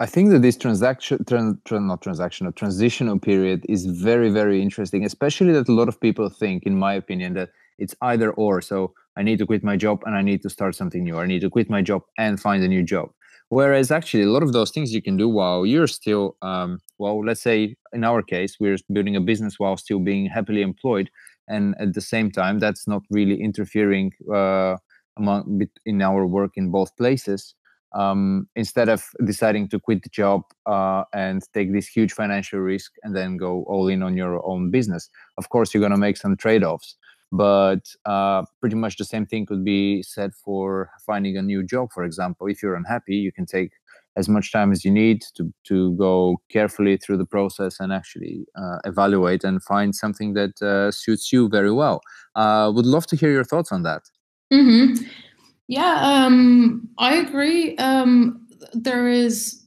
I 0.00 0.06
think 0.06 0.30
that 0.30 0.42
this 0.42 0.56
transaction, 0.56 1.18
tran, 1.24 1.60
tran, 1.62 1.86
not 1.86 2.02
transactional, 2.02 2.54
transitional 2.54 3.18
period 3.18 3.66
is 3.68 3.84
very, 3.86 4.30
very 4.30 4.62
interesting, 4.62 5.04
especially 5.04 5.52
that 5.52 5.68
a 5.68 5.72
lot 5.72 5.88
of 5.88 6.00
people 6.00 6.28
think, 6.28 6.62
in 6.62 6.78
my 6.78 6.94
opinion, 6.94 7.34
that 7.34 7.50
it's 7.78 7.96
either 8.02 8.30
or. 8.32 8.60
So 8.60 8.94
I 9.18 9.22
need 9.22 9.38
to 9.40 9.46
quit 9.46 9.64
my 9.64 9.76
job 9.76 10.02
and 10.06 10.14
I 10.14 10.22
need 10.22 10.42
to 10.42 10.50
start 10.50 10.74
something 10.76 11.02
new. 11.02 11.18
I 11.18 11.26
need 11.26 11.40
to 11.40 11.50
quit 11.50 11.68
my 11.68 11.82
job 11.82 12.02
and 12.16 12.40
find 12.40 12.62
a 12.62 12.68
new 12.68 12.84
job. 12.84 13.10
Whereas 13.50 13.90
actually, 13.90 14.24
a 14.24 14.30
lot 14.30 14.42
of 14.42 14.52
those 14.52 14.70
things 14.70 14.92
you 14.92 15.02
can 15.02 15.16
do 15.16 15.28
while 15.28 15.66
you're 15.66 15.86
still, 15.86 16.36
um, 16.42 16.78
well, 16.98 17.24
let's 17.24 17.42
say 17.42 17.76
in 17.92 18.04
our 18.04 18.22
case, 18.22 18.56
we're 18.60 18.76
building 18.92 19.16
a 19.16 19.20
business 19.20 19.58
while 19.58 19.76
still 19.76 19.98
being 19.98 20.26
happily 20.26 20.62
employed. 20.62 21.10
And 21.48 21.74
at 21.80 21.94
the 21.94 22.00
same 22.00 22.30
time, 22.30 22.58
that's 22.58 22.86
not 22.86 23.02
really 23.10 23.40
interfering 23.40 24.12
uh, 24.32 24.76
among 25.16 25.62
in 25.84 26.02
our 26.02 26.26
work 26.26 26.52
in 26.56 26.70
both 26.70 26.94
places 26.96 27.54
um, 27.94 28.48
instead 28.54 28.88
of 28.88 29.02
deciding 29.24 29.68
to 29.68 29.80
quit 29.80 30.02
the 30.02 30.10
job 30.10 30.42
uh, 30.66 31.04
and 31.12 31.42
take 31.54 31.72
this 31.72 31.88
huge 31.88 32.12
financial 32.12 32.60
risk 32.60 32.92
and 33.02 33.16
then 33.16 33.36
go 33.36 33.64
all 33.66 33.88
in 33.88 34.02
on 34.02 34.16
your 34.16 34.46
own 34.46 34.70
business. 34.70 35.08
Of 35.38 35.48
course, 35.48 35.72
you're 35.72 35.80
going 35.80 35.92
to 35.92 35.98
make 35.98 36.16
some 36.16 36.36
trade 36.36 36.62
offs. 36.62 36.96
But 37.30 37.94
uh, 38.04 38.42
pretty 38.60 38.76
much 38.76 38.96
the 38.96 39.04
same 39.04 39.26
thing 39.26 39.46
could 39.46 39.64
be 39.64 40.02
said 40.02 40.34
for 40.34 40.90
finding 41.04 41.36
a 41.36 41.42
new 41.42 41.62
job 41.62 41.88
for 41.92 42.04
example 42.04 42.46
if 42.46 42.62
you're 42.62 42.74
unhappy 42.74 43.16
you 43.16 43.32
can 43.32 43.46
take 43.46 43.72
as 44.18 44.28
much 44.28 44.50
time 44.50 44.72
as 44.72 44.84
you 44.84 44.90
need 44.90 45.22
to 45.34 45.52
to 45.64 45.92
go 45.96 46.36
carefully 46.48 46.96
through 46.96 47.16
the 47.16 47.24
process 47.24 47.78
and 47.78 47.92
actually 47.92 48.46
uh, 48.56 48.78
evaluate 48.84 49.44
and 49.44 49.62
find 49.62 49.94
something 49.94 50.34
that 50.34 50.60
uh, 50.60 50.90
suits 50.90 51.32
you 51.32 51.48
very 51.48 51.72
well. 51.72 52.00
Uh, 52.34 52.70
would 52.74 52.86
love 52.86 53.06
to 53.06 53.16
hear 53.16 53.30
your 53.30 53.44
thoughts 53.44 53.70
on 53.70 53.84
that. 53.84 54.02
Mm-hmm. 54.52 55.04
Yeah, 55.68 55.96
um, 56.00 56.88
I 56.98 57.14
agree. 57.16 57.76
Um, 57.76 58.46
there 58.72 59.08
is, 59.08 59.62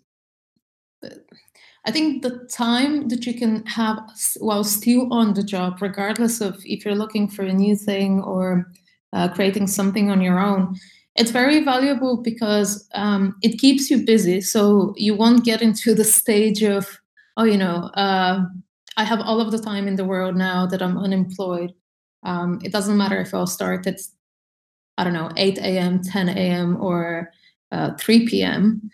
I 1.86 1.91
think, 1.91 2.22
the 2.22 2.48
time 2.51 3.08
that 3.10 3.25
you 3.25 3.34
can 3.34 3.65
have 3.65 4.00
while 4.39 4.63
still 4.63 5.12
on 5.12 5.34
the 5.34 5.43
job, 5.43 5.81
regardless 5.81 6.41
of 6.41 6.62
if 6.63 6.86
you're 6.86 6.96
looking 6.96 7.27
for 7.27 7.43
a 7.43 7.53
new 7.53 7.75
thing 7.75 8.22
or 8.22 8.72
uh, 9.13 9.29
creating 9.29 9.67
something 9.67 10.12
on 10.12 10.22
your 10.22 10.39
own 10.39 10.75
it's 11.15 11.31
very 11.31 11.63
valuable 11.63 12.17
because 12.17 12.88
um, 12.93 13.36
it 13.41 13.60
keeps 13.60 13.89
you 13.89 14.05
busy. 14.05 14.41
So 14.41 14.93
you 14.98 15.13
won't 15.13 15.43
get 15.43 15.62
into 15.62 15.93
the 15.93 16.03
stage 16.03 16.63
of, 16.63 17.00
oh, 17.38 17.43
you 17.43 17.58
know, 17.58 17.89
uh, 17.96 18.46
I 18.98 19.03
have 19.03 19.20
all 19.20 19.41
of 19.41 19.51
the 19.51 19.60
time 19.60 19.88
in 19.88 19.96
the 19.96 20.05
world 20.05 20.36
now 20.36 20.65
that 20.67 20.81
I'm 20.81 20.98
unemployed. 20.98 21.74
Um, 22.24 22.60
it 22.63 22.72
doesn't 22.72 22.98
matter 22.98 23.20
if 23.20 23.34
I'll 23.34 23.48
start 23.48 23.88
at, 23.88 24.00
I 24.98 25.03
don't 25.03 25.13
know, 25.13 25.31
8 25.36 25.58
a.m., 25.58 26.01
10 26.01 26.29
a.m., 26.29 26.77
or 26.81 27.31
uh, 27.72 27.91
3 28.00 28.27
p.m. 28.27 28.89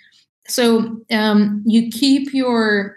So 0.48 1.02
um, 1.12 1.64
you 1.66 1.90
keep 1.90 2.34
your 2.34 2.96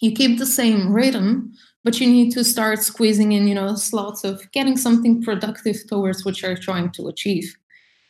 you 0.00 0.12
keep 0.12 0.38
the 0.38 0.46
same 0.46 0.92
rhythm, 0.92 1.52
but 1.82 1.98
you 1.98 2.06
need 2.06 2.32
to 2.32 2.44
start 2.44 2.80
squeezing 2.80 3.32
in, 3.32 3.48
you 3.48 3.54
know, 3.54 3.74
slots 3.74 4.22
of 4.22 4.50
getting 4.52 4.76
something 4.76 5.22
productive 5.22 5.76
towards 5.88 6.24
what 6.24 6.42
you're 6.42 6.56
trying 6.56 6.90
to 6.92 7.08
achieve. 7.08 7.56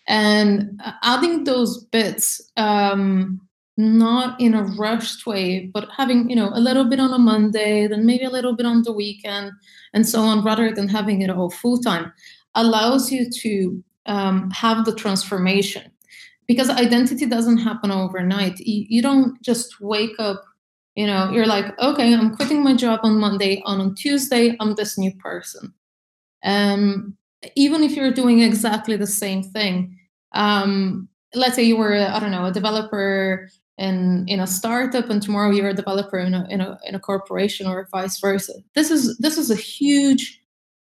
And 0.09 0.81
adding 1.03 1.45
those 1.45 1.85
bits 1.85 2.41
um, 2.57 3.41
not 3.77 4.41
in 4.41 4.55
a 4.55 4.63
rushed 4.63 5.27
way 5.27 5.67
but 5.75 5.89
having 5.97 6.31
you 6.31 6.37
know 6.37 6.51
a 6.55 6.61
little 6.61 6.85
bit 6.85 7.01
on 7.01 7.13
a 7.13 7.19
monday 7.19 7.89
then 7.89 8.07
maybe 8.07 8.25
a 8.25 8.31
little 8.31 8.55
bit 8.55 8.67
on 8.67 8.83
the 8.83 8.93
weekend 8.93 9.51
and 9.93 10.07
so 10.07 10.21
on 10.21 10.45
rather 10.45 10.73
than 10.73 10.89
having 10.89 11.23
it 11.23 11.31
all 11.31 11.51
full 11.51 11.79
time 11.79 12.13
allows 12.55 13.11
you 13.11 13.29
to 13.29 13.83
um, 14.07 14.49
have 14.51 14.85
the 14.85 14.95
transformation 14.95 15.91
because 16.47 16.71
identity 16.71 17.27
doesn't 17.27 17.59
happen 17.59 17.91
overnight. 17.91 18.59
You, 18.61 18.87
you 18.89 19.03
don't 19.03 19.41
just 19.43 19.81
wake 19.81 20.17
up 20.19 20.43
you 20.97 21.09
know 21.09 21.29
you're 21.33 21.45
like 21.47 21.77
okay 21.81 22.15
i'm 22.15 22.37
quitting 22.37 22.63
my 22.63 22.73
job 22.73 23.01
on 23.03 23.19
monday 23.19 23.61
and 23.67 23.83
on 23.83 23.95
tuesday 23.97 24.57
i'm 24.61 24.77
this 24.77 24.97
new 24.97 25.13
person. 25.17 25.75
Um, 26.45 27.17
even 27.57 27.83
if 27.83 27.97
you're 27.97 28.13
doing 28.13 28.43
exactly 28.43 28.97
the 28.97 29.07
same 29.07 29.43
thing 29.43 29.99
um, 30.35 31.09
let's 31.35 31.57
say 31.57 31.65
you 31.65 31.77
were 31.77 31.95
i 31.97 32.21
don't 32.21 32.31
know 32.31 32.45
a 32.45 32.53
developer 32.53 33.49
in 33.79 34.25
in 34.29 34.41
a 34.41 34.47
startup 34.47 35.11
and 35.11 35.23
tomorrow 35.23 35.51
you're 35.51 35.69
a 35.69 35.75
developer 35.75 36.19
in 36.19 36.35
a, 36.35 36.47
in 36.49 36.61
a 36.61 36.79
in 36.87 36.95
a 36.95 37.01
corporation 37.01 37.67
or 37.67 37.89
vice 37.91 38.21
versa. 38.21 38.53
This 38.75 38.91
is 38.91 39.19
this 39.19 39.37
is 39.37 39.51
a 39.51 39.57
huge 39.57 40.41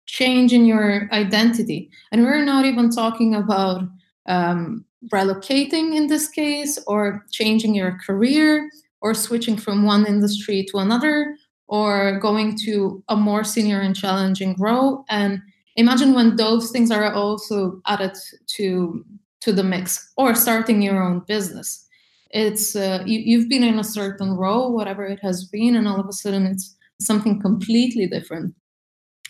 change 0.06 0.54
in 0.54 0.66
your 0.66 1.10
identity. 1.12 1.90
And 2.12 2.24
we're 2.24 2.46
not 2.46 2.66
even 2.66 2.92
talking 2.92 3.34
about 3.34 3.84
um, 4.28 4.86
relocating 5.14 5.96
in 5.96 6.08
this 6.08 6.28
case 6.28 6.80
or 6.88 7.26
changing 7.32 7.76
your 7.76 7.98
career 8.06 8.70
or 9.02 9.14
switching 9.14 9.58
from 9.58 9.86
one 9.86 10.06
industry 10.06 10.66
to 10.72 10.78
another 10.78 11.36
or 11.68 12.20
going 12.20 12.58
to 12.66 13.04
a 13.10 13.16
more 13.16 13.44
senior 13.44 13.82
and 13.82 13.96
challenging 13.96 14.56
role. 14.60 15.06
And 15.10 15.42
imagine 15.76 16.14
when 16.14 16.36
those 16.36 16.72
things 16.72 16.92
are 16.92 17.12
also 17.14 17.82
added 17.88 18.16
to 18.58 19.06
to 19.42 19.54
the 19.54 19.64
mix 19.64 20.12
or 20.18 20.34
starting 20.34 20.82
your 20.82 21.04
own 21.04 21.20
business. 21.28 21.88
It's 22.32 22.76
uh, 22.76 23.04
you, 23.06 23.20
you've 23.20 23.48
been 23.48 23.64
in 23.64 23.78
a 23.78 23.84
certain 23.84 24.32
role 24.32 24.74
whatever 24.74 25.06
it 25.06 25.20
has 25.22 25.46
been 25.46 25.76
and 25.76 25.88
all 25.88 26.00
of 26.00 26.08
a 26.08 26.14
sudden 26.14 26.48
it's 26.48 26.76
something 27.00 27.40
completely 27.40 28.08
different. 28.08 28.56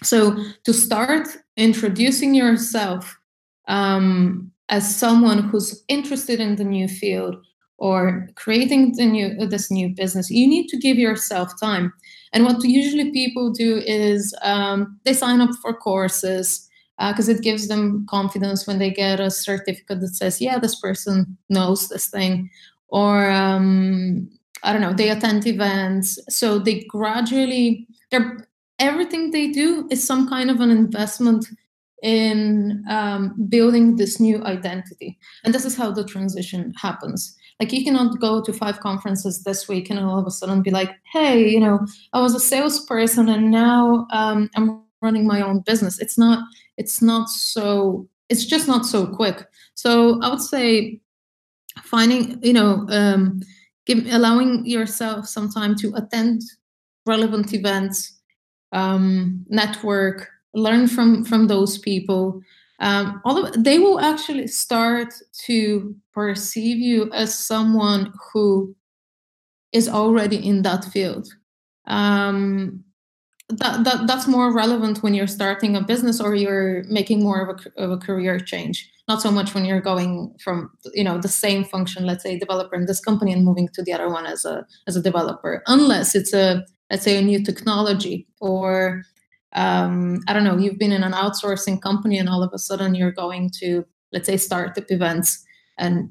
So 0.04 0.38
to 0.64 0.74
start 0.74 1.28
introducing 1.58 2.34
yourself 2.34 3.18
um, 3.68 4.52
as 4.70 4.96
someone 4.96 5.40
who's 5.40 5.84
interested 5.88 6.40
in 6.40 6.56
the 6.56 6.64
new 6.64 6.88
field 6.88 7.36
or 7.78 8.28
creating 8.36 8.94
the 8.96 9.06
new 9.06 9.48
this 9.48 9.70
new 9.70 9.90
business 9.90 10.30
you 10.30 10.48
need 10.48 10.68
to 10.68 10.78
give 10.78 10.98
yourself 10.98 11.52
time 11.60 11.92
and 12.36 12.44
what 12.44 12.62
usually 12.66 13.12
people 13.12 13.52
do 13.52 13.82
is 13.86 14.36
um, 14.42 15.00
they 15.06 15.14
sign 15.14 15.40
up 15.40 15.52
for 15.62 15.74
courses 15.74 16.70
because 16.98 17.30
uh, 17.30 17.32
it 17.32 17.42
gives 17.42 17.70
them 17.70 18.06
confidence 18.10 18.68
when 18.68 18.78
they 18.78 18.92
get 18.92 19.22
a 19.22 19.32
certificate 19.32 20.02
that 20.02 20.16
says, 20.16 20.42
yeah, 20.42 20.60
this 20.60 20.80
person 20.80 21.38
knows 21.50 21.88
this 21.88 22.08
thing. 22.08 22.50
Or, 22.90 23.30
um, 23.32 24.30
I 24.64 24.74
don't 24.74 24.82
know, 24.82 24.94
they 24.94 25.10
attend 25.10 25.48
events. 25.48 26.20
So 26.30 26.60
they 26.60 26.84
gradually, 26.90 27.88
they're, 28.12 28.48
everything 28.80 29.32
they 29.32 29.50
do 29.50 29.88
is 29.90 30.06
some 30.06 30.28
kind 30.28 30.50
of 30.50 30.60
an 30.60 30.72
investment 30.72 31.48
in 32.04 32.84
um, 32.90 33.36
building 33.50 33.96
this 33.96 34.20
new 34.20 34.44
identity. 34.44 35.18
And 35.44 35.54
this 35.54 35.66
is 35.66 35.78
how 35.78 35.92
the 35.92 36.04
transition 36.04 36.74
happens. 36.80 37.36
Like 37.60 37.72
you 37.72 37.84
cannot 37.84 38.20
go 38.20 38.44
to 38.44 38.52
five 38.54 38.80
conferences 38.82 39.44
this 39.44 39.68
week 39.68 39.90
and 39.90 40.00
all 40.00 40.20
of 40.20 40.28
a 40.28 40.32
sudden 40.32 40.62
be 40.62 40.72
like, 40.72 40.92
hey, 41.14 41.48
you 41.48 41.60
know, 41.60 41.80
I 42.14 42.22
was 42.22 42.36
a 42.36 42.40
salesperson 42.40 43.30
and 43.30 43.50
now 43.50 44.08
um, 44.12 44.50
I'm 44.56 44.84
running 45.02 45.26
my 45.26 45.42
own 45.42 45.62
business. 45.62 46.00
It's 46.00 46.18
not 46.18 46.44
it's 46.78 47.02
not 47.02 47.30
so 47.30 48.08
it's 48.30 48.46
just 48.46 48.68
not 48.68 48.86
so 48.86 49.06
quick 49.06 49.48
so 49.76 50.20
i 50.22 50.30
would 50.30 50.42
say 50.42 51.00
finding 51.84 52.42
you 52.44 52.54
know 52.54 52.86
um, 52.90 53.42
give, 53.86 54.06
allowing 54.12 54.66
yourself 54.66 55.28
some 55.28 55.50
time 55.50 55.76
to 55.76 55.94
attend 55.96 56.42
relevant 57.06 57.54
events 57.54 58.20
um, 58.72 59.46
network 59.50 60.30
learn 60.56 60.88
from 60.88 61.24
from 61.24 61.48
those 61.48 61.78
people. 61.78 62.42
Um, 62.80 63.22
of 63.26 63.64
they 63.64 63.80
will 63.80 64.00
actually 64.00 64.48
start 64.48 65.14
to 65.46 65.96
perceive 66.14 66.78
you 66.78 67.12
as 67.14 67.38
someone 67.38 68.12
who 68.34 68.76
is 69.72 69.88
already 69.88 70.38
in 70.38 70.64
that 70.64 70.86
field. 70.86 71.28
Um, 71.88 72.84
that, 73.50 73.84
that 73.84 74.08
that's 74.08 74.28
more 74.28 74.52
relevant 74.52 75.04
when 75.04 75.14
you're 75.14 75.28
starting 75.28 75.76
a 75.76 75.82
business 75.82 76.20
or 76.20 76.34
you're 76.34 76.84
making 76.86 77.22
more 77.22 77.42
of 77.42 77.60
a, 77.60 77.84
of 77.84 77.92
a 77.92 77.98
career 77.98 78.40
change. 78.40 78.90
Not 79.08 79.22
so 79.22 79.30
much 79.30 79.54
when 79.54 79.66
you're 79.66 79.82
going 79.82 80.34
from 80.44 80.72
you 80.94 81.04
know 81.04 81.20
the 81.20 81.28
same 81.28 81.64
function 81.64 82.06
let's 82.06 82.24
say 82.24 82.40
developer 82.40 82.76
in 82.76 82.88
this 82.88 83.00
company 83.00 83.32
and 83.32 83.46
moving 83.46 83.70
to 83.74 83.84
the 83.84 83.94
other 83.94 84.10
one 84.10 84.26
as 84.26 84.46
a 84.46 84.66
as 84.88 84.96
a 84.96 85.02
developer. 85.02 85.62
Unless 85.68 86.16
it's 86.16 86.34
a 86.34 86.66
let's 86.90 87.04
say 87.04 87.18
a 87.18 87.22
new 87.22 87.44
technology 87.44 88.28
or 88.40 89.04
um, 89.56 90.22
i 90.28 90.34
don't 90.34 90.44
know 90.44 90.58
you've 90.58 90.80
been 90.80 90.92
in 90.92 91.04
an 91.04 91.14
outsourcing 91.14 91.82
company 91.82 92.18
and 92.18 92.30
all 92.30 92.44
of 92.44 92.54
a 92.54 92.60
sudden 92.60 92.96
you're 92.96 93.12
going 93.12 93.50
to 93.50 93.86
let's 94.12 94.28
say 94.28 94.38
startup 94.38 94.90
events 94.90 95.44
and 95.78 96.10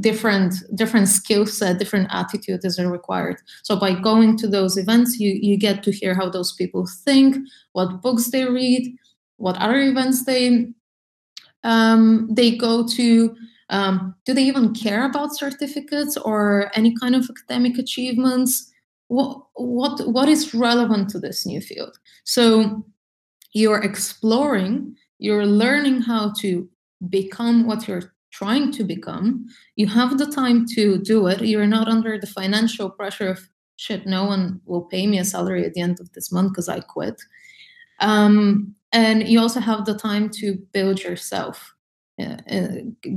different 0.00 0.54
different 0.74 1.08
skill 1.08 1.46
set 1.46 1.78
different 1.78 2.08
attitude 2.10 2.64
is 2.64 2.80
required. 2.80 3.36
So 3.62 3.76
by 3.76 3.94
going 3.94 4.36
to 4.38 4.48
those 4.48 4.76
events 4.76 5.18
you 5.18 5.38
you 5.40 5.56
get 5.56 5.82
to 5.84 5.92
hear 5.92 6.14
how 6.14 6.28
those 6.28 6.52
people 6.52 6.86
think 7.04 7.36
what 7.72 8.02
books 8.02 8.30
they 8.30 8.44
read 8.44 8.96
what 9.36 9.56
other 9.58 9.80
events 9.80 10.24
they 10.24 10.66
um, 11.64 12.28
they 12.30 12.56
go 12.56 12.86
to 12.86 13.34
um, 13.68 14.14
do 14.24 14.32
they 14.32 14.44
even 14.44 14.74
care 14.74 15.04
about 15.04 15.36
certificates 15.36 16.16
or 16.16 16.70
any 16.74 16.94
kind 17.00 17.14
of 17.14 17.28
academic 17.28 17.78
achievements 17.78 18.72
what 19.08 19.46
what 19.54 20.06
what 20.08 20.28
is 20.28 20.54
relevant 20.54 21.08
to 21.10 21.18
this 21.18 21.46
new 21.46 21.60
field? 21.60 21.98
So 22.24 22.84
you're 23.52 23.82
exploring 23.82 24.96
you're 25.18 25.46
learning 25.46 26.02
how 26.02 26.32
to 26.40 26.68
become 27.08 27.66
what 27.66 27.88
you're 27.88 28.12
trying 28.30 28.70
to 28.70 28.84
become. 28.84 29.46
You 29.76 29.86
have 29.86 30.18
the 30.18 30.26
time 30.26 30.66
to 30.74 30.98
do 30.98 31.26
it. 31.26 31.40
You're 31.40 31.66
not 31.66 31.88
under 31.88 32.18
the 32.18 32.26
financial 32.26 32.90
pressure 32.90 33.30
of 33.30 33.48
shit 33.76 34.06
no 34.06 34.24
one 34.24 34.60
will 34.64 34.82
pay 34.82 35.06
me 35.06 35.18
a 35.18 35.24
salary 35.24 35.64
at 35.64 35.74
the 35.74 35.80
end 35.80 36.00
of 36.00 36.10
this 36.12 36.32
month 36.32 36.52
because 36.52 36.68
i 36.68 36.80
quit. 36.80 37.20
Um, 38.00 38.74
and 38.92 39.28
you 39.28 39.40
also 39.40 39.60
have 39.60 39.84
the 39.84 39.96
time 39.96 40.30
to 40.30 40.54
build 40.72 41.02
yourself 41.02 41.74
uh, 42.18 42.36
uh, 42.50 42.68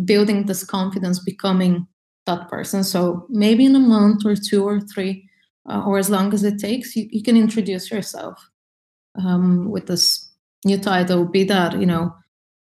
building 0.03 0.45
this 0.45 0.65
confidence 0.65 1.19
becoming 1.19 1.87
that 2.25 2.49
person. 2.49 2.83
So 2.83 3.25
maybe 3.29 3.65
in 3.65 3.75
a 3.75 3.79
month 3.79 4.25
or 4.25 4.35
two 4.35 4.67
or 4.67 4.81
three 4.81 5.28
uh, 5.69 5.83
or 5.85 5.97
as 5.97 6.09
long 6.09 6.33
as 6.33 6.43
it 6.43 6.59
takes 6.59 6.95
you, 6.95 7.07
you 7.11 7.23
can 7.23 7.37
introduce 7.37 7.91
yourself 7.91 8.49
um, 9.15 9.69
with 9.69 9.87
this 9.87 10.31
new 10.65 10.77
title 10.77 11.25
be 11.25 11.43
that 11.43 11.79
you 11.79 11.85
know 11.85 12.13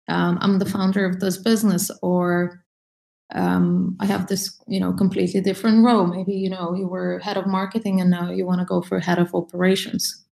um, 0.08 0.38
i'm 0.40 0.58
the 0.58 0.66
founder 0.66 1.06
of 1.06 1.20
this 1.20 1.38
business 1.38 1.90
or 2.02 2.64
um, 3.34 3.96
i 4.00 4.06
have 4.06 4.26
this 4.26 4.60
you 4.66 4.80
know 4.80 4.92
completely 4.92 5.40
different 5.40 5.84
role 5.84 6.06
maybe 6.06 6.32
you 6.32 6.50
know 6.50 6.74
you 6.74 6.86
were 6.86 7.18
head 7.20 7.36
of 7.36 7.46
marketing 7.46 8.00
and 8.00 8.10
now 8.10 8.30
you 8.30 8.46
want 8.46 8.60
to 8.60 8.66
go 8.66 8.82
for 8.82 9.00
head 9.00 9.18
of 9.18 9.34
operations 9.34 10.24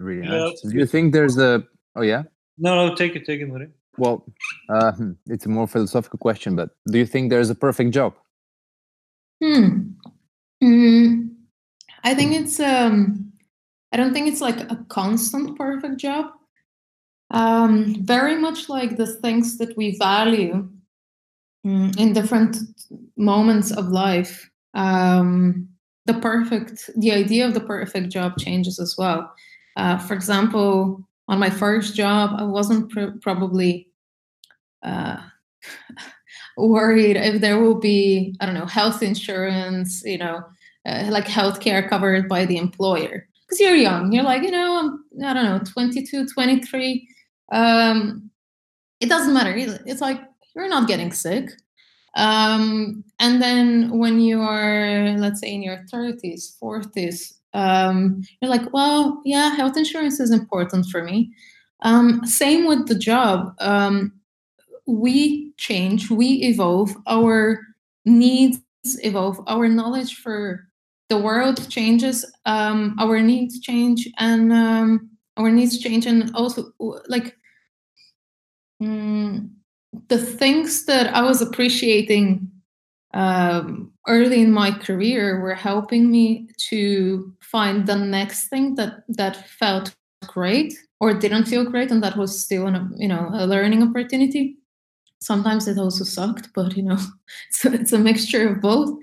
really 0.00 0.26
Yeah, 0.26 0.38
nice. 0.38 0.60
Do 0.62 0.78
you 0.78 0.86
think 0.86 1.12
there's 1.12 1.38
a? 1.38 1.62
Oh 1.94 2.02
yeah. 2.02 2.22
No, 2.58 2.74
no, 2.74 2.94
take 2.94 3.16
it, 3.16 3.24
take 3.24 3.40
it, 3.40 3.46
Marie. 3.46 3.68
Well, 3.96 4.24
uh, 4.68 4.92
it's 5.26 5.46
a 5.46 5.48
more 5.48 5.66
philosophical 5.66 6.18
question, 6.18 6.56
but 6.56 6.70
do 6.90 6.98
you 6.98 7.06
think 7.06 7.30
there's 7.30 7.50
a 7.50 7.54
perfect 7.54 7.92
job? 7.92 8.14
Hmm. 9.42 9.92
Mm, 10.62 11.30
I 12.04 12.14
think 12.14 12.32
it's 12.34 12.60
um 12.60 13.32
I 13.92 13.98
don't 13.98 14.12
think 14.14 14.28
it's 14.28 14.40
like 14.40 14.60
a 14.70 14.84
constant 14.88 15.58
perfect 15.58 15.98
job. 15.98 16.26
Um, 17.30 17.94
very 18.04 18.36
much 18.36 18.68
like 18.68 18.96
the 18.96 19.06
things 19.06 19.58
that 19.58 19.76
we 19.76 19.96
value 19.98 20.68
mm, 21.66 21.98
in 21.98 22.12
different 22.12 22.56
moments 23.16 23.70
of 23.72 23.88
life. 23.88 24.50
Um, 24.74 25.68
the 26.06 26.14
perfect, 26.14 26.90
the 26.96 27.12
idea 27.12 27.46
of 27.46 27.54
the 27.54 27.60
perfect 27.60 28.10
job 28.10 28.38
changes 28.38 28.78
as 28.80 28.96
well. 28.98 29.32
Uh, 29.76 29.98
for 29.98 30.14
example, 30.14 31.06
on 31.28 31.38
my 31.38 31.50
first 31.50 31.94
job, 31.96 32.32
I 32.38 32.44
wasn't 32.44 32.90
pr- 32.90 33.18
probably 33.22 33.88
uh, 34.84 35.18
worried 36.68 37.16
if 37.16 37.40
there 37.40 37.60
will 37.60 37.78
be, 37.78 38.34
I 38.40 38.46
don't 38.46 38.54
know, 38.54 38.66
health 38.66 39.02
insurance, 39.02 40.02
you 40.04 40.18
know, 40.18 40.42
uh, 40.86 41.08
like 41.10 41.26
healthcare 41.26 41.88
covered 41.88 42.28
by 42.28 42.44
the 42.46 42.56
employer. 42.56 43.26
Because 43.46 43.60
you're 43.60 43.74
young, 43.74 44.12
you're 44.12 44.24
like, 44.24 44.42
you 44.42 44.50
know, 44.50 44.78
I'm, 44.78 45.24
I 45.24 45.34
don't 45.34 45.44
know, 45.44 45.60
22, 45.64 46.28
23. 46.28 47.08
Um, 47.52 48.30
it 49.00 49.08
doesn't 49.08 49.34
matter. 49.34 49.54
It's 49.86 50.00
like 50.00 50.20
you're 50.54 50.68
not 50.68 50.88
getting 50.88 51.12
sick. 51.12 51.50
Um, 52.16 53.04
and 53.18 53.40
then 53.40 53.98
when 53.98 54.20
you 54.20 54.40
are, 54.40 55.16
let's 55.18 55.40
say, 55.40 55.52
in 55.52 55.62
your 55.62 55.84
30s, 55.92 56.58
40s, 56.60 57.34
um, 57.54 58.22
you're 58.40 58.50
like, 58.50 58.72
well, 58.72 59.20
yeah, 59.24 59.54
health 59.54 59.76
insurance 59.76 60.20
is 60.20 60.30
important 60.30 60.86
for 60.86 61.02
me. 61.02 61.32
Um, 61.82 62.24
same 62.24 62.66
with 62.66 62.86
the 62.88 62.94
job. 62.94 63.54
We 64.86 65.52
change, 65.56 66.10
we 66.10 66.42
evolve, 66.44 66.94
our 67.06 67.60
needs 68.04 68.60
evolve, 68.84 69.40
our 69.46 69.68
knowledge 69.68 70.16
for 70.16 70.68
the 71.08 71.18
world 71.18 71.68
changes, 71.68 72.24
um, 72.46 72.96
our 72.98 73.20
needs 73.20 73.60
change, 73.60 74.08
and 74.18 74.52
um, 74.52 75.10
our 75.36 75.50
needs 75.50 75.78
change, 75.78 76.06
and 76.06 76.34
also 76.34 76.72
like 77.08 77.36
mm, 78.82 79.50
the 80.08 80.18
things 80.18 80.86
that 80.86 81.14
I 81.14 81.22
was 81.22 81.42
appreciating 81.42 82.50
um, 83.12 83.92
early 84.06 84.40
in 84.40 84.52
my 84.52 84.70
career 84.70 85.40
were 85.40 85.54
helping 85.54 86.10
me 86.10 86.48
to 86.68 87.34
find 87.40 87.86
the 87.86 87.96
next 87.96 88.48
thing 88.48 88.76
that 88.76 89.02
that 89.08 89.48
felt 89.48 89.94
great 90.26 90.74
or 91.00 91.12
didn't 91.12 91.46
feel 91.46 91.64
great, 91.64 91.90
and 91.90 92.02
that 92.04 92.16
was 92.16 92.40
still 92.40 92.68
an 92.68 92.94
you 92.96 93.08
know 93.08 93.30
a 93.32 93.46
learning 93.46 93.82
opportunity 93.82 94.59
sometimes 95.20 95.68
it 95.68 95.78
also 95.78 96.04
sucked 96.04 96.48
but 96.54 96.76
you 96.76 96.82
know 96.82 96.98
it's 97.48 97.64
it's 97.64 97.92
a 97.92 97.98
mixture 97.98 98.48
of 98.48 98.60
both. 98.60 98.98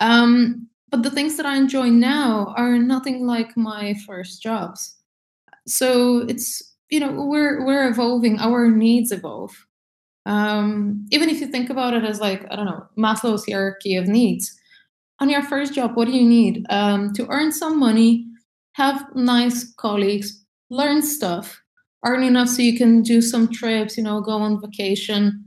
Um, 0.00 0.68
but 0.90 1.02
the 1.02 1.10
things 1.10 1.36
that 1.38 1.46
i 1.46 1.56
enjoy 1.56 1.88
now 1.90 2.54
are 2.56 2.78
nothing 2.78 3.26
like 3.26 3.56
my 3.56 3.94
first 4.06 4.42
jobs. 4.42 4.96
So 5.66 6.20
it's 6.28 6.62
you 6.90 7.00
know 7.00 7.12
we're 7.26 7.64
we're 7.66 7.88
evolving 7.88 8.38
our 8.40 8.68
needs 8.70 9.12
evolve. 9.12 9.52
Um, 10.26 11.06
even 11.10 11.28
if 11.30 11.40
you 11.40 11.48
think 11.48 11.70
about 11.70 11.94
it 11.94 12.04
as 12.04 12.20
like 12.20 12.46
i 12.52 12.56
don't 12.56 12.66
know 12.66 12.86
maslow's 12.98 13.44
hierarchy 13.46 13.96
of 13.96 14.06
needs 14.08 14.56
on 15.20 15.30
your 15.30 15.42
first 15.42 15.74
job 15.74 15.96
what 15.96 16.06
do 16.06 16.12
you 16.12 16.28
need? 16.28 16.66
Um, 16.70 17.12
to 17.14 17.26
earn 17.28 17.52
some 17.52 17.78
money 17.78 18.26
have 18.74 19.06
nice 19.14 19.72
colleagues 19.74 20.44
learn 20.70 21.02
stuff 21.02 21.60
earn 22.06 22.22
enough 22.24 22.48
so 22.48 22.62
you 22.62 22.76
can 22.78 23.02
do 23.02 23.20
some 23.22 23.48
trips 23.52 23.96
you 23.96 24.04
know 24.04 24.20
go 24.20 24.32
on 24.38 24.60
vacation 24.60 25.41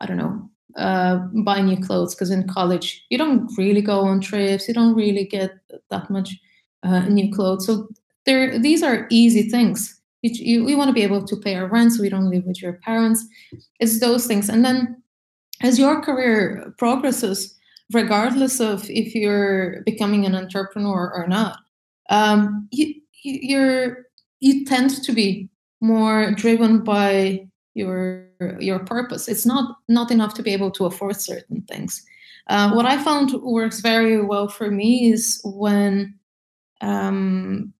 I 0.00 0.06
don't 0.06 0.16
know, 0.16 0.50
uh, 0.76 1.18
buy 1.44 1.60
new 1.60 1.76
clothes 1.76 2.14
because 2.14 2.30
in 2.30 2.48
college 2.48 3.04
you 3.10 3.18
don't 3.18 3.50
really 3.58 3.82
go 3.82 4.00
on 4.00 4.20
trips, 4.20 4.68
you 4.68 4.74
don't 4.74 4.94
really 4.94 5.24
get 5.24 5.52
that 5.90 6.10
much 6.10 6.36
uh, 6.82 7.00
new 7.08 7.32
clothes. 7.32 7.66
So 7.66 7.88
there, 8.26 8.58
these 8.58 8.82
are 8.82 9.06
easy 9.10 9.48
things. 9.48 10.00
You, 10.22 10.30
you, 10.32 10.64
we 10.64 10.74
want 10.74 10.88
to 10.88 10.94
be 10.94 11.02
able 11.02 11.24
to 11.24 11.36
pay 11.36 11.54
our 11.54 11.66
rent, 11.66 11.92
so 11.92 12.02
we 12.02 12.10
don't 12.10 12.30
live 12.30 12.44
with 12.44 12.60
your 12.60 12.74
parents. 12.74 13.24
It's 13.78 14.00
those 14.00 14.26
things, 14.26 14.48
and 14.48 14.64
then 14.64 15.02
as 15.62 15.78
your 15.78 16.00
career 16.00 16.74
progresses, 16.78 17.56
regardless 17.92 18.60
of 18.60 18.88
if 18.88 19.14
you're 19.14 19.82
becoming 19.82 20.26
an 20.26 20.34
entrepreneur 20.34 21.12
or 21.14 21.26
not, 21.26 21.58
um, 22.10 22.68
you, 22.70 22.94
you're 23.22 24.04
you 24.40 24.64
tend 24.64 25.02
to 25.02 25.12
be 25.12 25.48
more 25.80 26.32
driven 26.32 26.82
by 26.82 27.46
your 27.80 28.26
your 28.60 28.80
purpose. 28.80 29.28
It's 29.32 29.46
not 29.46 29.64
not 29.88 30.10
enough 30.10 30.34
to 30.34 30.42
be 30.42 30.52
able 30.52 30.70
to 30.72 30.86
afford 30.86 31.16
certain 31.16 31.62
things. 31.62 32.04
Uh, 32.48 32.72
what 32.72 32.86
I 32.86 33.02
found 33.02 33.32
works 33.42 33.80
very 33.80 34.20
well 34.20 34.48
for 34.48 34.70
me 34.70 35.12
is 35.12 35.40
when 35.44 36.18
um, 36.80 37.72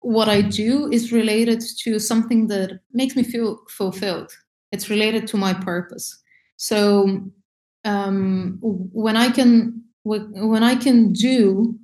what 0.00 0.28
I 0.28 0.42
do 0.42 0.90
is 0.90 1.12
related 1.12 1.60
to 1.84 1.98
something 1.98 2.46
that 2.48 2.80
makes 2.92 3.16
me 3.16 3.22
feel 3.22 3.58
fulfilled. 3.68 4.30
It's 4.70 4.90
related 4.90 5.26
to 5.28 5.36
my 5.36 5.54
purpose. 5.54 6.22
So 6.56 7.20
um, 7.84 8.58
when 8.60 9.16
I 9.16 9.30
can 9.30 9.82
when 10.04 10.62
I 10.62 10.74
can 10.74 11.12
do 11.12 11.78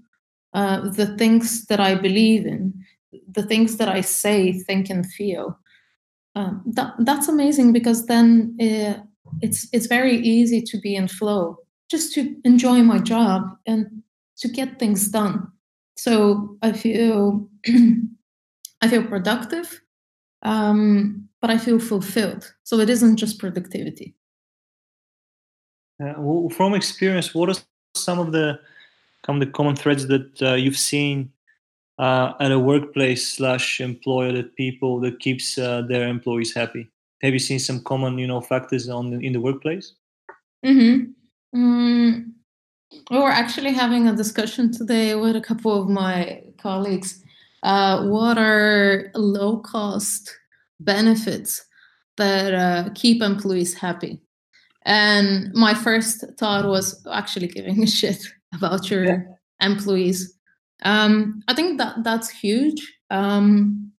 uh, 0.54 0.88
the 0.90 1.16
things 1.18 1.66
that 1.66 1.80
I 1.80 1.94
believe 1.94 2.46
in, 2.46 2.72
the 3.28 3.42
things 3.42 3.76
that 3.76 3.88
I 3.88 4.00
say, 4.00 4.52
think, 4.52 4.88
and 4.88 5.04
feel, 5.04 5.58
um, 6.34 6.62
that, 6.66 6.94
that's 7.00 7.28
amazing 7.28 7.72
because 7.72 8.06
then 8.06 8.56
uh, 8.60 9.02
it's 9.40 9.68
it's 9.72 9.86
very 9.86 10.16
easy 10.16 10.60
to 10.62 10.78
be 10.78 10.94
in 10.96 11.08
flow 11.08 11.58
just 11.90 12.12
to 12.14 12.34
enjoy 12.44 12.82
my 12.82 12.98
job 12.98 13.42
and 13.66 14.02
to 14.38 14.48
get 14.48 14.78
things 14.78 15.08
done. 15.08 15.48
So 15.96 16.56
i 16.62 16.72
feel 16.72 17.48
i 18.82 18.88
feel 18.88 19.04
productive 19.04 19.80
um, 20.42 21.28
but 21.40 21.50
i 21.50 21.58
feel 21.58 21.78
fulfilled. 21.78 22.52
So 22.64 22.80
it 22.80 22.90
isn't 22.90 23.16
just 23.16 23.38
productivity. 23.38 24.14
Uh, 26.02 26.14
well, 26.18 26.48
from 26.50 26.74
experience 26.74 27.34
what 27.34 27.48
are 27.48 27.62
some 27.94 28.18
of 28.18 28.32
the 28.32 28.58
of 29.28 29.40
the 29.40 29.46
common 29.46 29.76
threads 29.76 30.08
that 30.08 30.42
uh, 30.42 30.54
you've 30.54 30.76
seen 30.76 31.32
uh, 31.98 32.32
at 32.40 32.52
a 32.52 32.58
workplace 32.58 33.28
slash 33.28 33.80
employer 33.80 34.32
that 34.32 34.56
people 34.56 35.00
that 35.00 35.20
keeps 35.20 35.58
uh, 35.58 35.82
their 35.82 36.08
employees 36.08 36.54
happy? 36.54 36.90
Have 37.22 37.32
you 37.32 37.38
seen 37.38 37.58
some 37.58 37.82
common 37.82 38.18
you 38.18 38.26
know 38.26 38.40
factors 38.40 38.88
on 38.88 39.10
the, 39.10 39.18
in 39.18 39.32
the 39.32 39.40
workplace? 39.40 39.94
Mm-hmm. 40.64 41.58
Mm, 41.58 42.32
we 43.10 43.18
were 43.18 43.30
actually 43.30 43.72
having 43.72 44.08
a 44.08 44.16
discussion 44.16 44.72
today 44.72 45.14
with 45.14 45.36
a 45.36 45.40
couple 45.40 45.80
of 45.80 45.88
my 45.88 46.42
colleagues. 46.58 47.22
Uh, 47.62 48.06
what 48.06 48.38
are 48.38 49.10
low 49.14 49.58
cost 49.58 50.30
benefits 50.80 51.64
that 52.16 52.54
uh, 52.54 52.90
keep 52.94 53.22
employees 53.22 53.74
happy? 53.74 54.20
And 54.84 55.52
my 55.54 55.74
first 55.74 56.24
thought 56.38 56.66
was 56.66 57.06
actually 57.10 57.48
giving 57.48 57.82
a 57.82 57.86
shit 57.86 58.22
about 58.54 58.90
your 58.90 59.04
yeah. 59.04 59.18
employees 59.60 60.33
um, 60.84 61.42
I 61.48 61.54
think 61.54 61.78
that 61.78 62.04
that's 62.04 62.28
huge. 62.28 62.80
Um, 63.10 63.92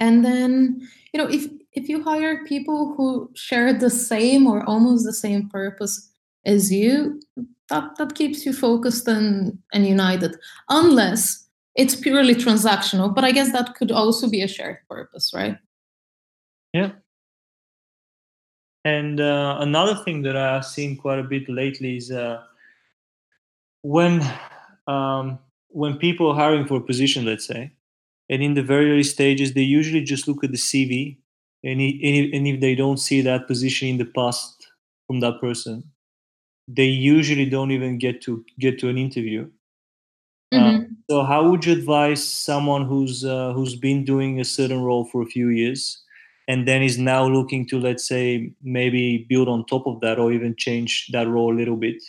and 0.00 0.24
then 0.24 0.80
you 1.12 1.20
know 1.20 1.28
if 1.28 1.46
if 1.72 1.88
you 1.88 2.02
hire 2.02 2.44
people 2.44 2.94
who 2.96 3.30
share 3.34 3.72
the 3.72 3.90
same 3.90 4.46
or 4.46 4.64
almost 4.64 5.04
the 5.04 5.12
same 5.12 5.48
purpose 5.48 6.10
as 6.44 6.72
you, 6.72 7.20
that 7.68 7.96
that 7.98 8.14
keeps 8.14 8.46
you 8.46 8.52
focused 8.52 9.06
and 9.08 9.58
and 9.72 9.86
united. 9.86 10.36
Unless 10.68 11.46
it's 11.74 11.94
purely 11.94 12.34
transactional, 12.34 13.14
but 13.14 13.24
I 13.24 13.32
guess 13.32 13.52
that 13.52 13.74
could 13.74 13.92
also 13.92 14.28
be 14.28 14.42
a 14.42 14.48
shared 14.48 14.78
purpose, 14.88 15.32
right? 15.34 15.58
Yeah. 16.72 16.92
And 18.84 19.20
uh, 19.20 19.58
another 19.60 19.96
thing 20.04 20.22
that 20.22 20.36
I've 20.36 20.64
seen 20.64 20.96
quite 20.96 21.18
a 21.18 21.24
bit 21.24 21.48
lately 21.48 21.96
is 21.96 22.10
uh, 22.10 22.42
when 23.82 24.22
um, 24.86 25.38
when 25.76 25.98
people 25.98 26.30
are 26.30 26.34
hiring 26.34 26.66
for 26.66 26.78
a 26.78 26.80
position, 26.90 27.26
let's 27.26 27.46
say, 27.46 27.70
and 28.30 28.42
in 28.42 28.54
the 28.54 28.62
very 28.62 28.90
early 28.90 29.02
stages, 29.02 29.52
they 29.52 29.60
usually 29.60 30.02
just 30.02 30.26
look 30.26 30.42
at 30.42 30.50
the 30.50 30.56
CV, 30.56 31.18
and, 31.62 31.80
and 31.82 32.46
if 32.48 32.60
they 32.60 32.74
don't 32.74 32.96
see 32.96 33.20
that 33.20 33.46
position 33.46 33.88
in 33.88 33.98
the 33.98 34.06
past 34.06 34.68
from 35.06 35.20
that 35.20 35.38
person, 35.38 35.84
they 36.66 36.86
usually 36.86 37.44
don't 37.44 37.72
even 37.72 37.98
get 37.98 38.22
to 38.22 38.42
get 38.58 38.78
to 38.78 38.88
an 38.88 38.96
interview. 38.96 39.50
Uh, 40.50 40.56
mm-hmm. 40.56 40.82
Uh, 40.82 40.94
so, 41.10 41.24
how 41.24 41.50
would 41.50 41.66
you 41.66 41.74
advise 41.74 42.26
someone 42.26 42.86
who's 42.86 43.22
uh, 43.22 43.52
who's 43.52 43.76
been 43.76 44.02
doing 44.02 44.40
a 44.40 44.44
certain 44.44 44.82
role 44.82 45.04
for 45.04 45.20
a 45.20 45.26
few 45.26 45.48
years, 45.48 46.02
and 46.48 46.66
then 46.66 46.82
is 46.82 46.96
now 46.96 47.28
looking 47.28 47.66
to, 47.68 47.78
let's 47.78 48.08
say, 48.08 48.50
maybe 48.62 49.26
build 49.28 49.46
on 49.46 49.66
top 49.66 49.86
of 49.86 50.00
that, 50.00 50.18
or 50.18 50.32
even 50.32 50.56
change 50.56 51.08
that 51.12 51.28
role 51.28 51.52
a 51.54 51.58
little 51.60 51.76
bit? 51.76 52.02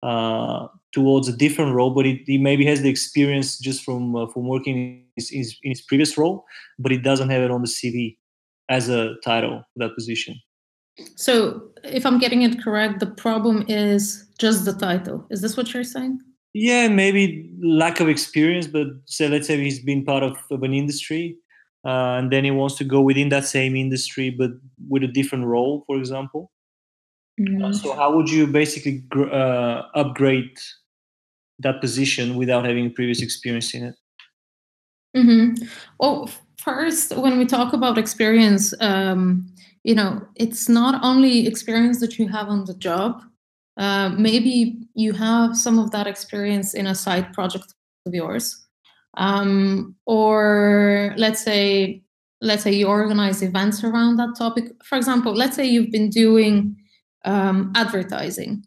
Uh, 0.00 0.68
towards 0.94 1.26
a 1.28 1.36
different 1.36 1.74
role, 1.74 1.90
but 1.90 2.06
he, 2.06 2.38
maybe 2.38 2.64
has 2.64 2.80
the 2.80 2.88
experience 2.88 3.58
just 3.58 3.84
from 3.84 4.14
uh, 4.14 4.26
from 4.28 4.46
working 4.46 4.76
in 4.76 5.04
his, 5.16 5.58
in 5.62 5.70
his, 5.70 5.82
previous 5.82 6.16
role, 6.16 6.44
but 6.78 6.92
he 6.92 6.98
doesn't 6.98 7.30
have 7.30 7.42
it 7.42 7.50
on 7.50 7.62
the 7.62 7.68
CV 7.68 8.16
as 8.68 8.88
a 8.88 9.14
title 9.24 9.64
for 9.72 9.78
that 9.78 9.94
position. 9.94 10.40
So, 11.16 11.62
if 11.82 12.06
I'm 12.06 12.20
getting 12.20 12.42
it 12.42 12.62
correct, 12.62 13.00
the 13.00 13.06
problem 13.06 13.64
is 13.68 14.28
just 14.38 14.64
the 14.64 14.72
title. 14.72 15.26
Is 15.30 15.40
this 15.40 15.56
what 15.56 15.74
you're 15.74 15.82
saying? 15.82 16.20
Yeah, 16.52 16.86
maybe 16.86 17.50
lack 17.60 17.98
of 17.98 18.08
experience, 18.08 18.68
but 18.68 18.86
say 19.06 19.28
let's 19.28 19.48
say 19.48 19.60
he's 19.60 19.80
been 19.80 20.04
part 20.04 20.22
of, 20.22 20.36
of 20.52 20.62
an 20.62 20.72
industry, 20.72 21.36
uh, 21.84 22.18
and 22.18 22.32
then 22.32 22.44
he 22.44 22.52
wants 22.52 22.76
to 22.76 22.84
go 22.84 23.00
within 23.00 23.28
that 23.30 23.44
same 23.44 23.74
industry, 23.74 24.30
but 24.30 24.52
with 24.88 25.02
a 25.02 25.08
different 25.08 25.46
role, 25.46 25.82
for 25.88 25.98
example. 25.98 26.52
Mm-hmm. 27.40 27.64
Uh, 27.64 27.72
so, 27.72 27.96
how 27.96 28.14
would 28.14 28.30
you 28.30 28.46
basically 28.46 29.02
gr- 29.08 29.32
uh, 29.32 29.82
upgrade 29.96 30.56
that 31.60 31.80
position 31.80 32.36
without 32.36 32.64
having 32.64 32.92
previous 32.92 33.22
experience 33.22 33.74
in 33.74 33.84
it? 33.84 33.94
Mm-hmm. 35.16 35.64
Well, 36.00 36.28
first, 36.58 37.16
when 37.16 37.38
we 37.38 37.46
talk 37.46 37.72
about 37.72 37.98
experience, 37.98 38.74
um, 38.80 39.46
you 39.84 39.94
know, 39.94 40.26
it's 40.34 40.68
not 40.68 41.02
only 41.04 41.46
experience 41.46 42.00
that 42.00 42.18
you 42.18 42.28
have 42.28 42.48
on 42.48 42.64
the 42.64 42.74
job. 42.74 43.22
Uh, 43.76 44.08
maybe 44.10 44.78
you 44.94 45.12
have 45.12 45.56
some 45.56 45.78
of 45.78 45.90
that 45.90 46.06
experience 46.06 46.74
in 46.74 46.86
a 46.86 46.94
side 46.94 47.32
project 47.32 47.74
of 48.06 48.14
yours, 48.14 48.66
um, 49.16 49.94
or 50.06 51.12
let's 51.16 51.42
say, 51.42 52.02
let's 52.40 52.62
say 52.62 52.72
you 52.72 52.86
organize 52.86 53.42
events 53.42 53.82
around 53.82 54.16
that 54.16 54.34
topic. 54.38 54.72
For 54.84 54.96
example, 54.96 55.34
let's 55.34 55.56
say 55.56 55.66
you've 55.66 55.90
been 55.90 56.08
doing 56.08 56.76
um, 57.24 57.72
advertising, 57.74 58.64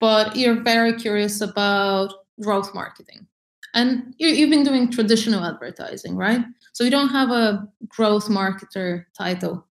but 0.00 0.34
you're 0.34 0.62
very 0.62 0.94
curious 0.94 1.40
about 1.40 2.12
growth 2.42 2.74
marketing. 2.74 3.26
And 3.74 4.14
you, 4.18 4.36
have 4.36 4.50
been 4.50 4.64
doing 4.64 4.90
traditional 4.90 5.44
advertising, 5.44 6.16
right? 6.16 6.40
So 6.72 6.82
you 6.82 6.90
don't 6.90 7.10
have 7.10 7.30
a 7.30 7.68
growth 7.88 8.28
marketer 8.28 9.04
title. 9.16 9.66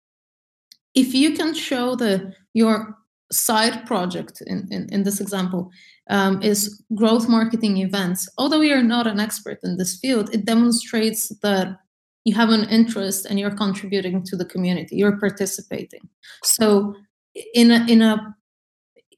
If 0.95 1.15
you 1.15 1.33
can 1.35 1.55
show 1.55 1.95
the 1.95 2.35
your 2.53 2.97
side 3.33 3.87
project 3.87 4.43
in, 4.47 4.69
in, 4.71 4.89
in 4.93 5.03
this 5.03 5.21
example 5.21 5.71
um, 6.11 6.41
is 6.43 6.83
growth 6.95 7.29
marketing 7.29 7.79
events, 7.79 8.29
although 8.39 8.61
you're 8.61 8.83
not 8.83 9.07
an 9.07 9.19
expert 9.19 9.59
in 9.65 9.79
this 9.79 9.99
field, 9.99 10.33
it 10.33 10.45
demonstrates 10.45 11.29
that 11.41 11.79
you 12.25 12.35
have 12.35 12.51
an 12.51 12.69
interest 12.69 13.27
and 13.27 13.39
you're 13.39 13.55
contributing 13.55 14.23
to 14.25 14.37
the 14.37 14.45
community, 14.45 14.97
you're 14.97 15.19
participating. 15.19 16.09
So 16.43 16.95
in 17.55 17.71
a 17.71 17.87
in 17.89 18.03
a 18.03 18.37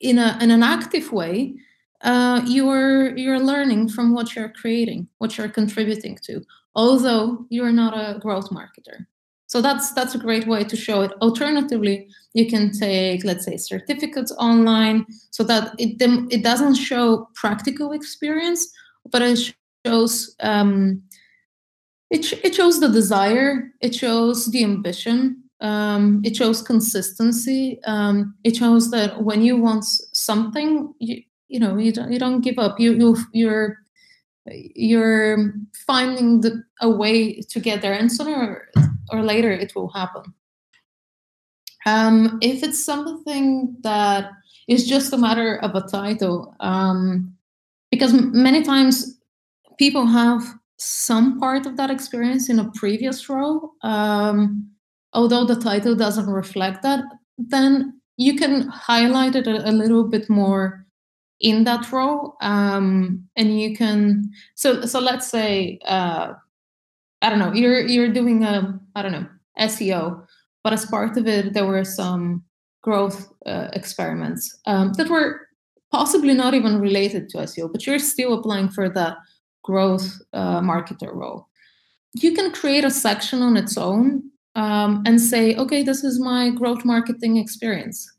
in 0.01 0.19
a 0.19 0.39
in 0.41 0.51
an 0.51 0.63
active 0.63 1.13
way, 1.13 1.55
uh, 2.03 2.43
you're 2.47 3.17
you're 3.17 3.41
learning 3.41 3.89
from 3.89 4.15
what 4.15 4.35
you're 4.35 4.49
creating, 4.51 5.09
what 5.19 5.37
you're 5.37 5.49
contributing 5.49 6.19
to, 6.23 6.45
although 6.75 7.47
you're 7.51 7.73
not 7.73 7.95
a 7.95 8.19
growth 8.19 8.51
marketer. 8.51 9.07
So 9.47 9.63
that's 9.63 9.93
that's 9.93 10.15
a 10.15 10.19
great 10.19 10.47
way 10.47 10.63
to 10.65 10.77
show 10.77 11.01
it. 11.03 11.13
Alternatively, 11.23 12.09
you 12.35 12.47
can 12.47 12.71
take, 12.71 13.25
let's 13.25 13.47
say, 13.47 13.57
certificates 13.57 14.31
online, 14.33 15.07
so 15.31 15.43
that 15.45 15.75
it 15.79 15.97
it 16.31 16.43
doesn't 16.43 16.75
show 16.75 17.29
practical 17.35 17.93
experience, 17.93 18.71
but 19.11 19.23
it 19.23 19.55
shows 19.87 20.37
um, 20.41 21.03
it 22.11 22.33
it 22.45 22.55
shows 22.55 22.79
the 22.79 22.89
desire, 22.89 23.73
it 23.81 23.95
shows 23.95 24.47
the 24.47 24.63
ambition, 24.65 25.43
um, 25.61 26.21
it 26.25 26.37
shows 26.37 26.63
consistency. 26.63 27.81
Um, 27.85 28.35
it 28.45 28.57
shows 28.57 28.91
that 28.91 29.25
when 29.25 29.43
you 29.43 29.57
want 29.57 29.85
something, 30.13 30.93
you, 30.99 31.23
you 31.49 31.59
know 31.59 31.77
you 31.77 31.93
don't 31.93 32.13
you 32.13 32.19
don't 32.19 32.41
give 32.41 32.59
up. 32.59 32.79
You 32.79 32.93
you 32.93 33.17
you're 33.33 33.79
you're 34.51 35.55
finding 35.87 36.41
the, 36.41 36.63
a 36.81 36.89
way 36.89 37.41
to 37.41 37.61
get 37.61 37.83
there 37.83 37.93
and 37.93 38.11
sooner 38.11 38.69
or, 39.11 39.23
later 39.23 39.51
it 39.51 39.75
will 39.75 39.89
happen. 39.89 40.23
Um, 41.87 42.39
if 42.43 42.63
it's 42.63 42.83
something 42.83 43.77
that 43.83 44.31
is 44.69 44.87
just 44.87 45.13
a 45.13 45.19
matter 45.19 45.57
of 45.57 45.75
a 45.75 45.87
title 45.89 46.55
um, 46.61 47.35
because 47.91 48.13
many 48.13 48.63
times 48.63 49.19
people 49.79 50.07
have 50.07 50.43
some 50.77 51.41
part 51.41 51.67
of 51.67 51.77
that 51.77 51.91
experience 51.91 52.49
in 52.49 52.59
a 52.59 52.71
previous 52.73 53.29
role 53.29 53.73
um, 53.83 54.71
although 55.15 55.45
the 55.45 55.57
title 55.57 55.95
doesn't 55.95 56.29
reflect 56.29 56.83
that 56.83 57.03
then 57.39 57.99
you 58.17 58.37
can 58.37 58.69
highlight 58.69 59.35
it 59.35 59.47
a, 59.47 59.69
a 59.69 59.73
little 59.73 60.05
bit 60.05 60.29
more 60.29 60.87
in 61.41 61.65
that 61.65 61.91
role 61.93 62.37
um, 62.41 63.25
and 63.37 63.61
you 63.61 63.77
can 63.77 64.31
so 64.55 64.83
so 64.83 64.99
let's 65.01 65.29
say 65.29 65.79
uh, 65.87 66.33
i 67.23 67.31
don't 67.31 67.39
know 67.39 67.53
you're 67.53 67.81
you're 67.81 68.13
doing 68.13 68.45
a 68.45 68.79
i 68.95 69.03
don't 69.03 69.13
know 69.13 69.27
seo 69.61 70.25
but 70.65 70.73
as 70.73 70.87
part 70.87 71.17
of 71.17 71.27
it 71.27 71.53
there 71.53 71.67
were 71.67 71.85
some 71.85 72.43
growth 72.83 73.33
uh, 73.47 73.69
experiments 73.73 74.59
um, 74.67 74.93
that 74.95 75.09
were 75.09 75.41
possibly 75.91 76.35
not 76.35 76.55
even 76.55 76.81
related 76.81 77.29
to 77.29 77.39
seo 77.39 77.71
but 77.71 77.87
you're 77.87 77.99
still 77.99 78.35
applying 78.35 78.69
for 78.69 78.89
that 78.89 79.17
growth 79.69 80.23
uh, 80.33 80.61
marketer 80.61 81.15
role. 81.15 81.47
You 82.15 82.33
can 82.35 82.51
create 82.53 82.85
a 82.85 82.91
section 82.91 83.43
on 83.43 83.59
its 83.59 83.77
own 83.77 84.23
um, 84.55 85.03
and 85.05 85.21
say 85.21 85.55
okay 85.57 85.83
this 85.83 86.03
is 86.03 86.19
my 86.19 86.51
growth 86.51 86.85
marketing 86.85 87.37
experience 87.37 88.11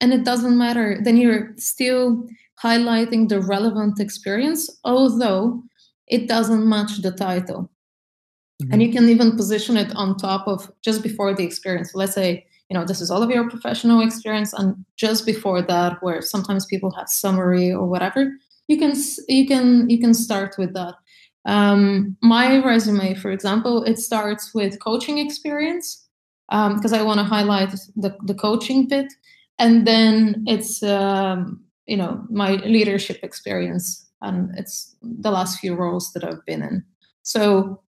and 0.00 0.12
it 0.12 0.24
doesn't 0.24 0.56
matter. 0.56 0.98
Then 1.02 1.16
you're 1.16 1.54
still 1.56 2.26
highlighting 2.62 3.28
the 3.28 3.40
relevant 3.40 4.00
experience 4.00 4.68
although 4.84 5.62
it 6.08 6.26
doesn't 6.28 6.68
match 6.68 7.02
the 7.02 7.12
title. 7.12 7.70
Mm-hmm. 8.60 8.72
and 8.72 8.82
you 8.82 8.90
can 8.90 9.08
even 9.08 9.36
position 9.36 9.76
it 9.76 9.94
on 9.94 10.16
top 10.16 10.48
of 10.48 10.68
just 10.82 11.00
before 11.00 11.32
the 11.32 11.44
experience. 11.44 11.94
Let's 11.94 12.14
say 12.14 12.44
you 12.68 12.74
know 12.74 12.84
this 12.84 13.00
is 13.00 13.10
all 13.10 13.22
of 13.22 13.30
your 13.30 13.48
professional 13.48 14.00
experience 14.00 14.52
and 14.52 14.84
just 14.96 15.24
before 15.24 15.62
that 15.62 16.02
where 16.02 16.20
sometimes 16.20 16.66
people 16.66 16.90
have 16.90 17.08
summary 17.08 17.72
or 17.72 17.86
whatever 17.86 18.32
you 18.68 18.76
can 18.76 18.92
you 19.28 19.46
can 19.46 19.88
you 19.90 19.98
can 19.98 20.14
start 20.14 20.56
with 20.58 20.74
that. 20.74 20.94
Um, 21.44 22.16
my 22.22 22.58
resume 22.58 23.14
for 23.14 23.30
example 23.30 23.82
it 23.84 23.98
starts 23.98 24.52
with 24.54 24.78
coaching 24.80 25.18
experience 25.18 26.06
because 26.50 26.92
um, 26.92 26.98
i 26.98 27.02
want 27.02 27.18
to 27.18 27.24
highlight 27.24 27.70
the, 27.96 28.16
the 28.24 28.34
coaching 28.34 28.88
bit 28.88 29.06
and 29.58 29.86
then 29.86 30.44
it's 30.46 30.82
um, 30.82 31.60
you 31.86 31.96
know 31.96 32.24
my 32.30 32.52
leadership 32.56 33.18
experience 33.22 34.06
and 34.22 34.50
it's 34.58 34.96
the 35.02 35.30
last 35.30 35.60
few 35.60 35.74
roles 35.74 36.12
that 36.12 36.24
i've 36.24 36.44
been 36.46 36.62
in. 36.62 36.84
So 37.22 37.82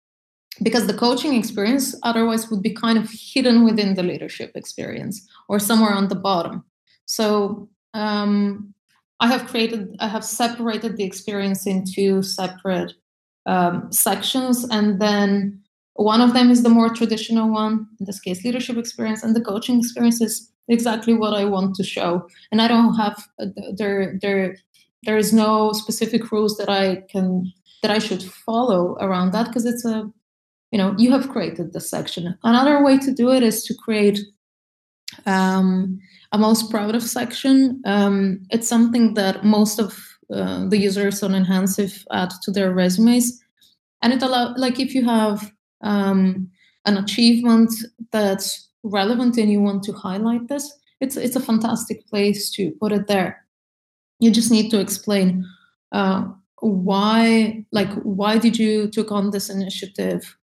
because 0.61 0.87
the 0.87 0.93
coaching 0.93 1.35
experience 1.35 1.95
otherwise 2.03 2.49
would 2.49 2.61
be 2.61 2.73
kind 2.73 2.97
of 2.97 3.09
hidden 3.09 3.63
within 3.63 3.95
the 3.95 4.03
leadership 4.03 4.51
experience 4.55 5.25
or 5.47 5.57
somewhere 5.57 5.93
on 5.93 6.09
the 6.09 6.15
bottom. 6.15 6.65
So 7.05 7.69
um, 7.93 8.73
i 9.19 9.27
have 9.27 9.47
created 9.47 9.95
i 9.99 10.07
have 10.07 10.23
separated 10.23 10.97
the 10.97 11.03
experience 11.03 11.67
into 11.67 12.21
separate 12.21 12.93
um, 13.45 13.91
sections 13.91 14.65
and 14.69 15.01
then 15.01 15.61
one 15.93 16.21
of 16.21 16.33
them 16.33 16.49
is 16.49 16.63
the 16.63 16.69
more 16.69 16.89
traditional 16.89 17.49
one 17.49 17.87
in 17.99 18.05
this 18.05 18.19
case 18.19 18.43
leadership 18.45 18.77
experience 18.77 19.23
and 19.23 19.35
the 19.35 19.41
coaching 19.41 19.79
experience 19.79 20.21
is 20.21 20.51
exactly 20.69 21.13
what 21.13 21.33
I 21.33 21.45
want 21.45 21.75
to 21.75 21.83
show. 21.83 22.27
And 22.51 22.61
I 22.61 22.67
don't 22.67 22.95
have 22.95 23.27
uh, 23.41 23.47
there 23.75 24.17
there 24.21 24.57
there 25.03 25.17
is 25.17 25.33
no 25.33 25.73
specific 25.73 26.31
rules 26.31 26.57
that 26.57 26.69
I 26.69 27.03
can 27.09 27.51
that 27.81 27.91
I 27.91 27.99
should 27.99 28.23
follow 28.23 28.97
around 28.99 29.31
that 29.31 29.47
because 29.47 29.65
it's 29.65 29.85
a 29.85 30.09
you 30.71 30.77
know 30.77 30.95
you 30.97 31.11
have 31.11 31.29
created 31.29 31.73
the 31.73 31.81
section. 31.81 32.37
Another 32.43 32.83
way 32.83 32.97
to 32.99 33.13
do 33.13 33.31
it 33.31 33.43
is 33.43 33.63
to 33.65 33.73
create 33.73 34.19
um, 35.25 35.99
a 36.31 36.37
most 36.37 36.69
proud 36.69 36.95
of 36.95 37.03
section. 37.03 37.81
Um, 37.85 38.41
it's 38.51 38.67
something 38.67 39.15
that 39.15 39.43
most 39.43 39.79
of 39.79 39.97
uh, 40.33 40.67
the 40.69 40.77
users 40.77 41.23
on 41.23 41.31
Enhancv 41.31 42.05
add 42.11 42.31
to 42.43 42.51
their 42.51 42.71
resumes, 42.71 43.41
and 44.01 44.13
it 44.13 44.21
allow 44.21 44.53
like 44.55 44.79
if 44.79 44.93
you 44.93 45.05
have 45.05 45.51
um, 45.81 46.49
an 46.85 46.97
achievement 46.97 47.71
that's 48.11 48.68
relevant 48.83 49.37
and 49.37 49.51
you 49.51 49.61
want 49.61 49.83
to 49.83 49.93
highlight 49.93 50.47
this, 50.47 50.77
it's 51.01 51.17
it's 51.17 51.35
a 51.35 51.41
fantastic 51.41 52.07
place 52.07 52.51
to 52.51 52.71
put 52.79 52.91
it 52.91 53.07
there. 53.07 53.45
You 54.19 54.31
just 54.31 54.51
need 54.51 54.69
to 54.71 54.79
explain 54.79 55.45
uh, 55.91 56.25
why, 56.61 57.65
like, 57.71 57.91
why 58.03 58.37
did 58.37 58.59
you 58.59 58.89
took 58.89 59.11
on 59.11 59.31
this 59.31 59.49
initiative? 59.49 60.37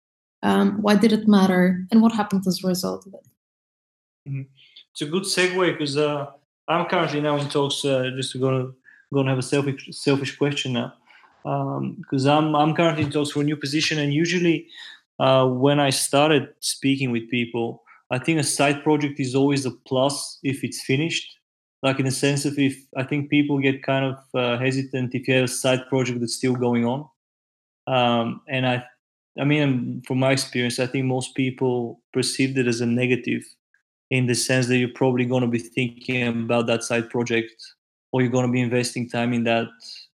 Um, 0.44 0.82
why 0.82 0.96
did 0.96 1.12
it 1.12 1.28
matter, 1.28 1.86
and 1.92 2.02
what 2.02 2.14
happened 2.14 2.46
as 2.48 2.64
a 2.64 2.68
result 2.68 3.06
of 3.08 3.14
it? 3.14 3.28
Mm-hmm. 4.30 4.42
It's 4.92 5.02
a 5.02 5.06
good 5.06 5.24
segue 5.24 5.74
because 5.74 5.98
uh, 5.98 6.28
I'm 6.68 6.86
currently 6.86 7.22
now 7.22 7.38
in 7.38 7.50
talks. 7.50 7.84
Uh, 7.84 8.12
just 8.16 8.32
to 8.34 8.40
go 8.40 8.74
to 9.14 9.24
have 9.28 9.38
a 9.38 9.42
selfish 9.42 9.90
selfish 9.92 10.38
question 10.38 10.74
now, 10.74 10.94
because 11.44 12.28
um, 12.28 12.56
I'm 12.56 12.56
I'm 12.56 12.76
currently 12.76 13.04
in 13.04 13.12
talks 13.12 13.32
for 13.32 13.42
a 13.42 13.44
new 13.44 13.58
position, 13.58 14.00
and 14.00 14.14
usually 14.14 14.68
uh, 15.20 15.48
when 15.48 15.80
I 15.80 15.90
started 15.90 16.50
speaking 16.60 17.12
with 17.12 17.30
people, 17.30 17.84
I 18.12 18.20
think 18.20 18.40
a 18.40 18.44
side 18.44 18.84
project 18.84 19.20
is 19.20 19.36
always 19.36 19.66
a 19.66 19.72
plus 19.72 20.40
if 20.44 20.64
it's 20.64 20.84
finished. 20.84 21.28
like 21.86 22.00
in 22.00 22.06
the 22.06 22.12
sense 22.12 22.46
of 22.46 22.58
if 22.58 22.76
I 22.98 23.04
think 23.04 23.30
people 23.30 23.60
get 23.60 23.84
kind 23.84 24.06
of 24.06 24.18
uh, 24.34 24.58
hesitant 24.58 25.14
if 25.14 25.28
you 25.28 25.36
have 25.36 25.44
a 25.44 25.48
side 25.48 25.88
project 25.88 26.20
that's 26.20 26.34
still 26.34 26.56
going 26.56 26.84
on, 26.84 27.08
um, 27.86 28.42
and 28.50 28.66
I, 28.66 28.84
I 29.40 29.44
mean, 29.44 30.02
from 30.08 30.18
my 30.18 30.32
experience, 30.32 30.80
I 30.80 30.88
think 30.88 31.06
most 31.06 31.36
people 31.36 32.02
perceive 32.12 32.58
it 32.58 32.68
as 32.68 32.82
a 32.82 32.88
negative, 32.88 33.44
in 34.10 34.26
the 34.26 34.34
sense 34.34 34.66
that 34.68 34.78
you're 34.78 34.90
probably 34.96 35.26
going 35.26 35.42
to 35.42 35.48
be 35.48 35.60
thinking 35.60 36.28
about 36.28 36.66
that 36.66 36.84
side 36.84 37.10
project, 37.12 37.54
or 38.12 38.22
you're 38.22 38.32
going 38.32 38.48
to 38.48 38.52
be 38.52 38.62
investing 38.62 39.08
time 39.08 39.32
in 39.32 39.44
that 39.44 39.68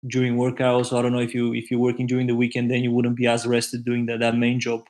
during 0.07 0.37
work 0.37 0.59
hours. 0.61 0.89
So 0.89 0.97
I 0.97 1.03
don't 1.03 1.13
know 1.13 1.19
if 1.19 1.35
you 1.35 1.53
if 1.53 1.69
you're 1.69 1.79
working 1.79 2.07
during 2.07 2.25
the 2.25 2.35
weekend, 2.35 2.71
then 2.71 2.81
you 2.81 2.91
wouldn't 2.91 3.15
be 3.17 3.27
as 3.27 3.45
rested 3.45 3.85
doing 3.85 4.07
that 4.07 4.21
that 4.21 4.35
main 4.35 4.59
job. 4.59 4.81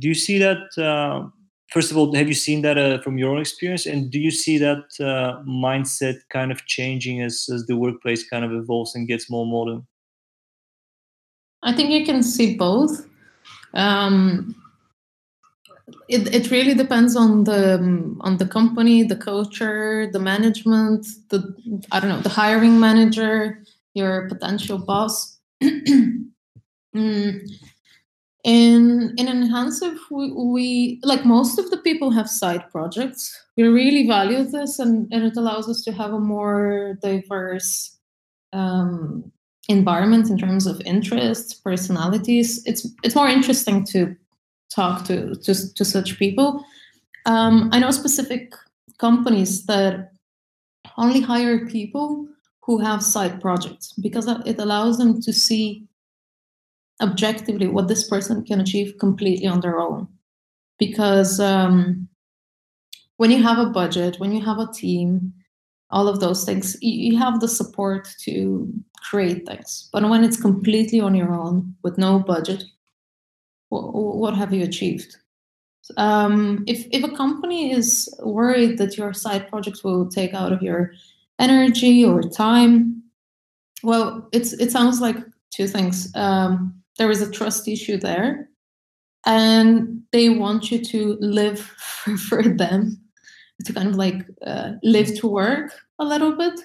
Do 0.00 0.08
you 0.08 0.14
see 0.14 0.38
that? 0.38 0.62
Uh, 0.76 1.28
first 1.70 1.90
of 1.90 1.96
all, 1.96 2.14
have 2.14 2.28
you 2.28 2.34
seen 2.34 2.62
that 2.62 2.78
uh, 2.78 3.00
from 3.02 3.18
your 3.18 3.30
own 3.30 3.40
experience, 3.40 3.86
and 3.86 4.10
do 4.10 4.18
you 4.18 4.30
see 4.30 4.58
that 4.58 4.84
uh, 5.00 5.42
mindset 5.44 6.16
kind 6.30 6.50
of 6.50 6.64
changing 6.66 7.22
as 7.22 7.48
as 7.52 7.66
the 7.66 7.76
workplace 7.76 8.28
kind 8.28 8.44
of 8.44 8.52
evolves 8.52 8.94
and 8.94 9.08
gets 9.08 9.30
more 9.30 9.46
modern? 9.46 9.86
I 11.62 11.72
think 11.72 11.90
you 11.90 12.04
can 12.04 12.22
see 12.22 12.56
both. 12.56 13.06
Um, 13.74 14.54
it, 16.08 16.34
it 16.34 16.50
really 16.50 16.74
depends 16.74 17.16
on 17.16 17.44
the 17.44 17.78
on 18.20 18.36
the 18.38 18.46
company, 18.46 19.02
the 19.02 19.16
culture, 19.16 20.08
the 20.12 20.18
management, 20.18 21.06
the 21.28 21.54
I 21.92 22.00
don't 22.00 22.10
know, 22.10 22.20
the 22.20 22.28
hiring 22.28 22.80
manager, 22.80 23.62
your 23.94 24.28
potential 24.28 24.78
boss. 24.78 25.38
mm, 25.62 27.50
in 28.44 29.14
in 29.16 29.26
Enhancv, 29.26 29.98
we, 30.10 30.32
we, 30.32 31.00
like 31.02 31.24
most 31.24 31.58
of 31.58 31.70
the 31.70 31.78
people 31.78 32.10
have 32.10 32.28
side 32.30 32.70
projects. 32.70 33.36
We 33.56 33.64
really 33.64 34.06
value 34.06 34.44
this, 34.44 34.78
and, 34.78 35.12
and 35.12 35.24
it 35.24 35.36
allows 35.36 35.68
us 35.68 35.82
to 35.82 35.92
have 35.92 36.12
a 36.12 36.20
more 36.20 36.96
diverse 37.02 37.98
um, 38.52 39.32
environment 39.68 40.30
in 40.30 40.38
terms 40.38 40.66
of 40.66 40.80
interests, 40.82 41.52
personalities. 41.52 42.62
It's 42.64 42.86
it's 43.02 43.16
more 43.16 43.28
interesting 43.28 43.84
to 43.86 44.16
talk 44.70 45.04
to 45.06 45.34
to, 45.34 45.74
to 45.74 45.84
such 45.84 46.18
people. 46.18 46.64
Um, 47.26 47.70
I 47.72 47.80
know 47.80 47.90
specific 47.90 48.54
companies 48.98 49.66
that 49.66 50.12
only 50.96 51.20
hire 51.20 51.66
people 51.66 52.28
who 52.62 52.78
have 52.78 53.02
side 53.02 53.40
projects 53.40 53.92
because 53.94 54.28
it 54.46 54.58
allows 54.58 54.98
them 54.98 55.20
to 55.22 55.32
see 55.32 55.87
objectively 57.00 57.68
what 57.68 57.88
this 57.88 58.08
person 58.08 58.44
can 58.44 58.60
achieve 58.60 58.98
completely 58.98 59.46
on 59.46 59.60
their 59.60 59.78
own. 59.78 60.08
Because 60.78 61.40
um, 61.40 62.08
when 63.16 63.30
you 63.30 63.42
have 63.42 63.58
a 63.58 63.70
budget, 63.70 64.18
when 64.18 64.32
you 64.32 64.44
have 64.44 64.58
a 64.58 64.72
team, 64.72 65.32
all 65.90 66.08
of 66.08 66.20
those 66.20 66.44
things, 66.44 66.76
you, 66.82 67.16
have 67.18 67.40
the 67.40 67.48
support 67.48 68.08
to 68.20 68.72
create 69.10 69.46
things. 69.46 69.88
But 69.92 70.08
when 70.08 70.22
it's 70.22 70.40
completely 70.40 71.00
on 71.00 71.14
your 71.14 71.32
own 71.32 71.74
with 71.82 71.98
no 71.98 72.18
budget, 72.18 72.64
what, 73.70 73.94
what 73.94 74.34
have 74.34 74.52
you 74.52 74.62
achieved? 74.62 75.16
Um, 75.96 76.64
if 76.66 76.86
if 76.90 77.02
a 77.02 77.16
company 77.16 77.72
is 77.72 78.14
worried 78.22 78.76
that 78.76 78.98
your 78.98 79.14
side 79.14 79.48
projects 79.48 79.82
will 79.82 80.06
take 80.06 80.34
out 80.34 80.52
of 80.52 80.62
your 80.62 80.92
energy 81.38 82.04
or 82.04 82.22
time, 82.22 83.02
well, 83.82 84.28
it's 84.32 84.52
it 84.52 84.70
sounds 84.70 85.00
like 85.00 85.16
two 85.50 85.66
things. 85.66 86.14
Um, 86.14 86.77
there 86.98 87.10
is 87.10 87.22
a 87.22 87.30
trust 87.30 87.66
issue 87.68 87.96
there 87.96 88.48
and 89.26 90.02
they 90.12 90.28
want 90.28 90.70
you 90.70 90.84
to 90.84 91.16
live 91.20 91.60
for, 91.78 92.16
for 92.16 92.42
them 92.42 93.00
to 93.64 93.72
kind 93.72 93.88
of 93.88 93.96
like 93.96 94.26
uh, 94.46 94.72
live 94.82 95.18
to 95.18 95.26
work 95.26 95.72
a 95.98 96.04
little 96.04 96.36
bit. 96.36 96.60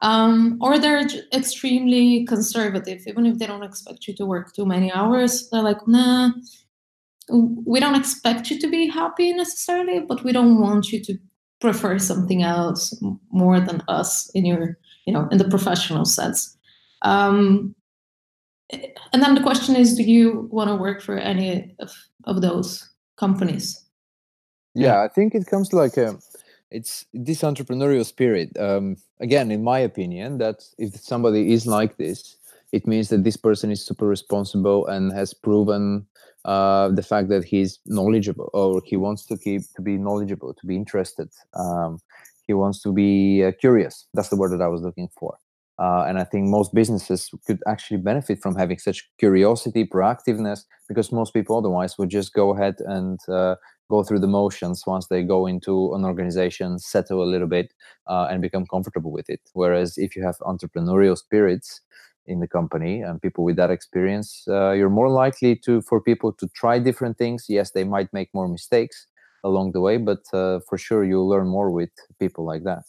Um, 0.00 0.58
or 0.60 0.78
they're 0.78 1.06
extremely 1.32 2.24
conservative. 2.24 3.02
Even 3.06 3.26
if 3.26 3.38
they 3.38 3.46
don't 3.46 3.64
expect 3.64 4.06
you 4.06 4.14
to 4.16 4.26
work 4.26 4.54
too 4.54 4.64
many 4.64 4.92
hours 4.92 5.48
they're 5.50 5.62
like 5.62 5.86
nah 5.86 6.30
we 7.30 7.78
don't 7.78 7.94
expect 7.94 8.50
you 8.50 8.58
to 8.58 8.68
be 8.68 8.86
happy 8.86 9.32
necessarily 9.34 10.00
but 10.00 10.24
we 10.24 10.32
don't 10.32 10.60
want 10.60 10.90
you 10.90 11.02
to 11.04 11.18
prefer 11.60 11.98
something 11.98 12.42
else 12.42 12.98
more 13.30 13.60
than 13.60 13.82
us 13.88 14.30
in 14.34 14.44
your 14.44 14.78
you 15.06 15.12
know 15.12 15.28
in 15.30 15.38
the 15.38 15.48
professional 15.48 16.04
sense. 16.04 16.56
Um, 17.02 17.74
and 18.70 19.22
then 19.22 19.34
the 19.34 19.42
question 19.42 19.76
is 19.76 19.94
do 19.94 20.02
you 20.02 20.48
want 20.50 20.68
to 20.68 20.76
work 20.76 21.00
for 21.00 21.16
any 21.16 21.74
of, 21.78 21.92
of 22.24 22.42
those 22.42 22.88
companies? 23.16 23.84
Yeah 24.74 25.02
i 25.02 25.08
think 25.08 25.34
it 25.34 25.46
comes 25.46 25.72
like 25.72 25.96
a 25.96 26.18
it's 26.70 27.06
this 27.14 27.40
entrepreneurial 27.40 28.04
spirit. 28.04 28.50
Um, 28.58 28.96
again 29.20 29.50
in 29.50 29.64
my 29.64 29.78
opinion 29.78 30.38
that 30.38 30.64
if 30.78 30.94
somebody 30.96 31.52
is 31.52 31.66
like 31.66 31.96
this 31.96 32.36
it 32.72 32.86
means 32.86 33.08
that 33.08 33.24
this 33.24 33.36
person 33.36 33.70
is 33.70 33.84
super 33.84 34.06
responsible 34.06 34.86
and 34.86 35.10
has 35.12 35.32
proven 35.32 36.06
uh, 36.44 36.88
the 36.90 37.02
fact 37.02 37.28
that 37.30 37.44
he's 37.44 37.78
knowledgeable 37.86 38.50
or 38.52 38.82
he 38.84 38.96
wants 38.96 39.24
to 39.26 39.38
keep 39.38 39.62
to 39.74 39.82
be 39.82 39.96
knowledgeable 39.96 40.52
to 40.52 40.66
be 40.66 40.76
interested. 40.76 41.28
Um, 41.54 41.98
he 42.46 42.52
wants 42.52 42.82
to 42.82 42.92
be 42.92 43.42
uh, 43.42 43.52
curious. 43.58 44.06
That's 44.14 44.28
the 44.28 44.36
word 44.36 44.52
that 44.52 44.62
i 44.62 44.68
was 44.68 44.82
looking 44.82 45.08
for 45.18 45.38
uh, 45.78 46.04
and 46.08 46.18
I 46.18 46.24
think 46.24 46.48
most 46.48 46.74
businesses 46.74 47.30
could 47.46 47.60
actually 47.66 47.98
benefit 47.98 48.40
from 48.42 48.56
having 48.56 48.78
such 48.78 49.08
curiosity, 49.18 49.84
proactiveness, 49.86 50.64
because 50.88 51.12
most 51.12 51.32
people 51.32 51.56
otherwise 51.56 51.96
would 51.98 52.08
just 52.10 52.32
go 52.32 52.54
ahead 52.54 52.76
and 52.80 53.18
uh, 53.28 53.54
go 53.88 54.02
through 54.02 54.18
the 54.18 54.26
motions 54.26 54.82
once 54.86 55.06
they 55.06 55.22
go 55.22 55.46
into 55.46 55.94
an 55.94 56.04
organization, 56.04 56.78
settle 56.78 57.22
a 57.22 57.30
little 57.32 57.46
bit, 57.46 57.72
uh, 58.08 58.26
and 58.30 58.42
become 58.42 58.66
comfortable 58.66 59.12
with 59.12 59.30
it. 59.30 59.40
Whereas 59.52 59.96
if 59.96 60.16
you 60.16 60.24
have 60.24 60.36
entrepreneurial 60.40 61.16
spirits 61.16 61.80
in 62.26 62.40
the 62.40 62.48
company 62.48 63.00
and 63.00 63.22
people 63.22 63.44
with 63.44 63.56
that 63.56 63.70
experience, 63.70 64.44
uh, 64.48 64.72
you're 64.72 64.90
more 64.90 65.08
likely 65.08 65.56
to 65.64 65.80
for 65.82 66.00
people 66.00 66.32
to 66.32 66.48
try 66.54 66.78
different 66.78 67.16
things. 67.18 67.46
Yes, 67.48 67.70
they 67.70 67.84
might 67.84 68.12
make 68.12 68.28
more 68.34 68.48
mistakes 68.48 69.06
along 69.44 69.72
the 69.72 69.80
way, 69.80 69.96
but 69.96 70.24
uh, 70.32 70.58
for 70.68 70.76
sure 70.76 71.04
you'll 71.04 71.28
learn 71.28 71.46
more 71.46 71.70
with 71.70 71.90
people 72.18 72.44
like 72.44 72.64
that 72.64 72.82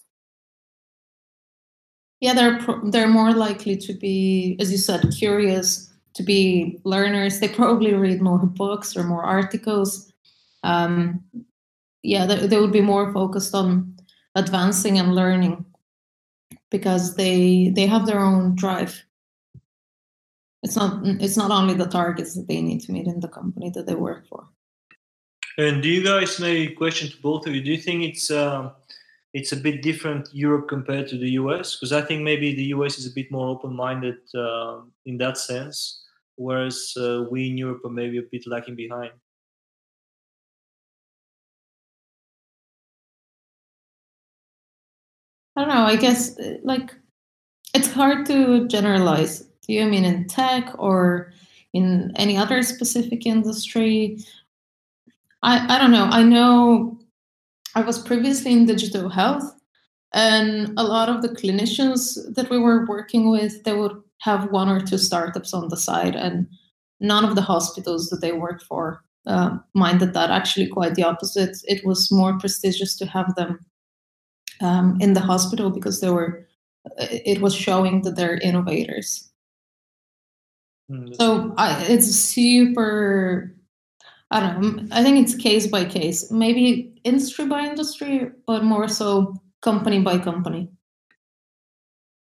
yeah 2.19 2.33
they're 2.33 2.59
they're 2.91 3.07
more 3.07 3.33
likely 3.33 3.75
to 3.77 3.93
be 3.93 4.57
as 4.59 4.71
you 4.71 4.77
said 4.77 5.13
curious 5.17 5.89
to 6.15 6.23
be 6.23 6.79
learners. 6.83 7.39
They 7.39 7.47
probably 7.47 7.93
read 7.93 8.21
more 8.21 8.39
books 8.39 8.97
or 8.97 9.03
more 9.03 9.23
articles. 9.23 10.11
Um, 10.63 11.23
yeah 12.03 12.25
they, 12.25 12.47
they 12.47 12.59
would 12.59 12.73
be 12.73 12.81
more 12.81 13.13
focused 13.13 13.53
on 13.55 13.95
advancing 14.35 14.97
and 14.99 15.15
learning 15.15 15.65
because 16.71 17.15
they 17.15 17.71
they 17.75 17.87
have 17.87 18.05
their 18.05 18.19
own 18.19 18.55
drive. 18.55 19.03
It's 20.63 20.75
not 20.75 21.05
it's 21.05 21.37
not 21.37 21.51
only 21.51 21.73
the 21.73 21.87
targets 21.87 22.35
that 22.35 22.47
they 22.47 22.61
need 22.61 22.81
to 22.81 22.91
meet 22.91 23.07
in 23.07 23.21
the 23.21 23.27
company 23.27 23.69
that 23.71 23.85
they 23.85 23.95
work 23.95 24.27
for. 24.27 24.47
And 25.57 25.81
do 25.81 25.89
you 25.89 26.03
guys 26.03 26.39
maybe 26.39 26.73
question 26.73 27.09
to 27.09 27.21
both 27.21 27.47
of 27.47 27.53
you. 27.53 27.61
Do 27.61 27.71
you 27.71 27.77
think 27.77 28.03
it's 28.03 28.31
uh, 28.31 28.71
it's 29.33 29.51
a 29.51 29.57
bit 29.57 29.81
different 29.81 30.29
Europe 30.33 30.67
compared 30.67 31.07
to 31.09 31.17
the 31.17 31.31
US 31.31 31.75
because 31.75 31.93
I 31.93 32.01
think 32.01 32.23
maybe 32.23 32.53
the 32.55 32.65
US 32.75 32.97
is 32.97 33.05
a 33.05 33.13
bit 33.13 33.31
more 33.31 33.47
open-minded 33.49 34.17
uh, 34.35 34.81
in 35.05 35.17
that 35.17 35.37
sense, 35.37 36.03
whereas 36.35 36.93
uh, 36.97 37.25
we 37.29 37.49
in 37.49 37.57
Europe 37.57 37.85
are 37.85 37.91
maybe 37.91 38.17
a 38.17 38.23
bit 38.23 38.47
lacking 38.47 38.75
behind. 38.75 39.11
I 45.55 45.61
don't 45.61 45.69
know. 45.69 45.83
I 45.83 45.95
guess 45.95 46.39
uh, 46.39 46.57
like 46.63 46.95
it's 47.73 47.91
hard 47.91 48.25
to 48.27 48.67
generalize. 48.67 49.41
Do 49.67 49.73
you 49.73 49.85
mean 49.85 50.05
in 50.05 50.27
tech 50.27 50.73
or 50.79 51.33
in 51.73 52.13
any 52.15 52.37
other 52.37 52.63
specific 52.63 53.25
industry? 53.25 54.19
I, 55.43 55.75
I 55.75 55.79
don't 55.79 55.91
know. 55.91 56.05
I 56.05 56.23
know 56.23 56.98
I 57.79 57.81
was 57.81 57.97
previously 57.97 58.51
in 58.51 58.65
digital 58.65 59.07
health, 59.07 59.55
and 60.13 60.73
a 60.77 60.83
lot 60.83 61.07
of 61.07 61.21
the 61.21 61.29
clinicians 61.29 62.17
that 62.35 62.49
we 62.49 62.59
were 62.59 62.85
working 62.85 63.29
with, 63.31 63.63
they 63.63 63.73
would 63.73 63.95
have 64.19 64.51
one 64.51 64.67
or 64.67 64.81
two 64.81 64.97
startups 64.97 65.53
on 65.53 65.69
the 65.69 65.77
side, 65.77 66.13
and 66.13 66.45
none 66.99 67.23
of 67.23 67.35
the 67.35 67.41
hospitals 67.41 68.09
that 68.09 68.19
they 68.19 68.33
worked 68.33 68.63
for 68.63 69.01
uh, 69.27 69.57
minded 69.73 70.13
that. 70.13 70.29
Actually, 70.29 70.67
quite 70.67 70.95
the 70.95 71.03
opposite. 71.03 71.55
It 71.63 71.85
was 71.85 72.11
more 72.11 72.37
prestigious 72.37 72.97
to 72.97 73.05
have 73.05 73.33
them 73.35 73.65
um, 74.59 74.97
in 74.99 75.13
the 75.13 75.21
hospital 75.21 75.69
because 75.69 76.01
they 76.01 76.09
were. 76.09 76.45
It 76.97 77.39
was 77.39 77.55
showing 77.55 78.01
that 78.01 78.17
they're 78.17 78.39
innovators. 78.39 79.31
Mm, 80.91 81.15
so 81.15 81.53
I, 81.57 81.81
it's 81.87 82.07
super 82.07 83.55
I 84.31 84.39
don't 84.39 84.61
know. 84.61 84.95
I 84.95 85.03
think 85.03 85.17
it's 85.17 85.35
case 85.35 85.67
by 85.67 85.85
case, 85.85 86.29
maybe 86.31 86.93
industry 87.03 87.45
by 87.45 87.61
industry, 87.61 88.31
but 88.45 88.63
more 88.63 88.87
so 88.87 89.35
company 89.61 90.01
by 90.01 90.19
company. 90.19 90.69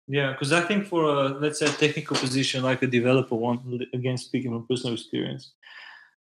Yeah, 0.07 0.31
because 0.31 0.51
I 0.51 0.61
think 0.61 0.87
for 0.87 1.03
a, 1.03 1.29
let's 1.29 1.59
say 1.59 1.67
a 1.67 1.69
technical 1.69 2.17
position 2.17 2.63
like 2.63 2.81
a 2.81 2.87
developer 2.87 3.35
one, 3.35 3.79
again 3.93 4.17
speaking 4.17 4.51
from 4.51 4.67
personal 4.67 4.95
experience, 4.95 5.53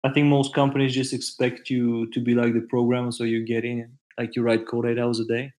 I 0.03 0.11
think 0.11 0.27
most 0.27 0.55
companies 0.55 0.95
just 0.95 1.13
expect 1.13 1.71
you 1.71 2.11
to 2.11 2.21
be 2.21 2.35
like 2.35 2.53
the 2.53 2.63
programmer, 2.63 3.13
so 3.13 3.25
you 3.25 3.45
get 3.45 3.65
in, 3.65 3.91
like 4.19 4.35
you 4.35 4.43
write 4.43 4.67
code 4.67 4.87
eight 4.87 4.99
hours 4.99 5.21
a 5.21 5.25
day. 5.25 5.53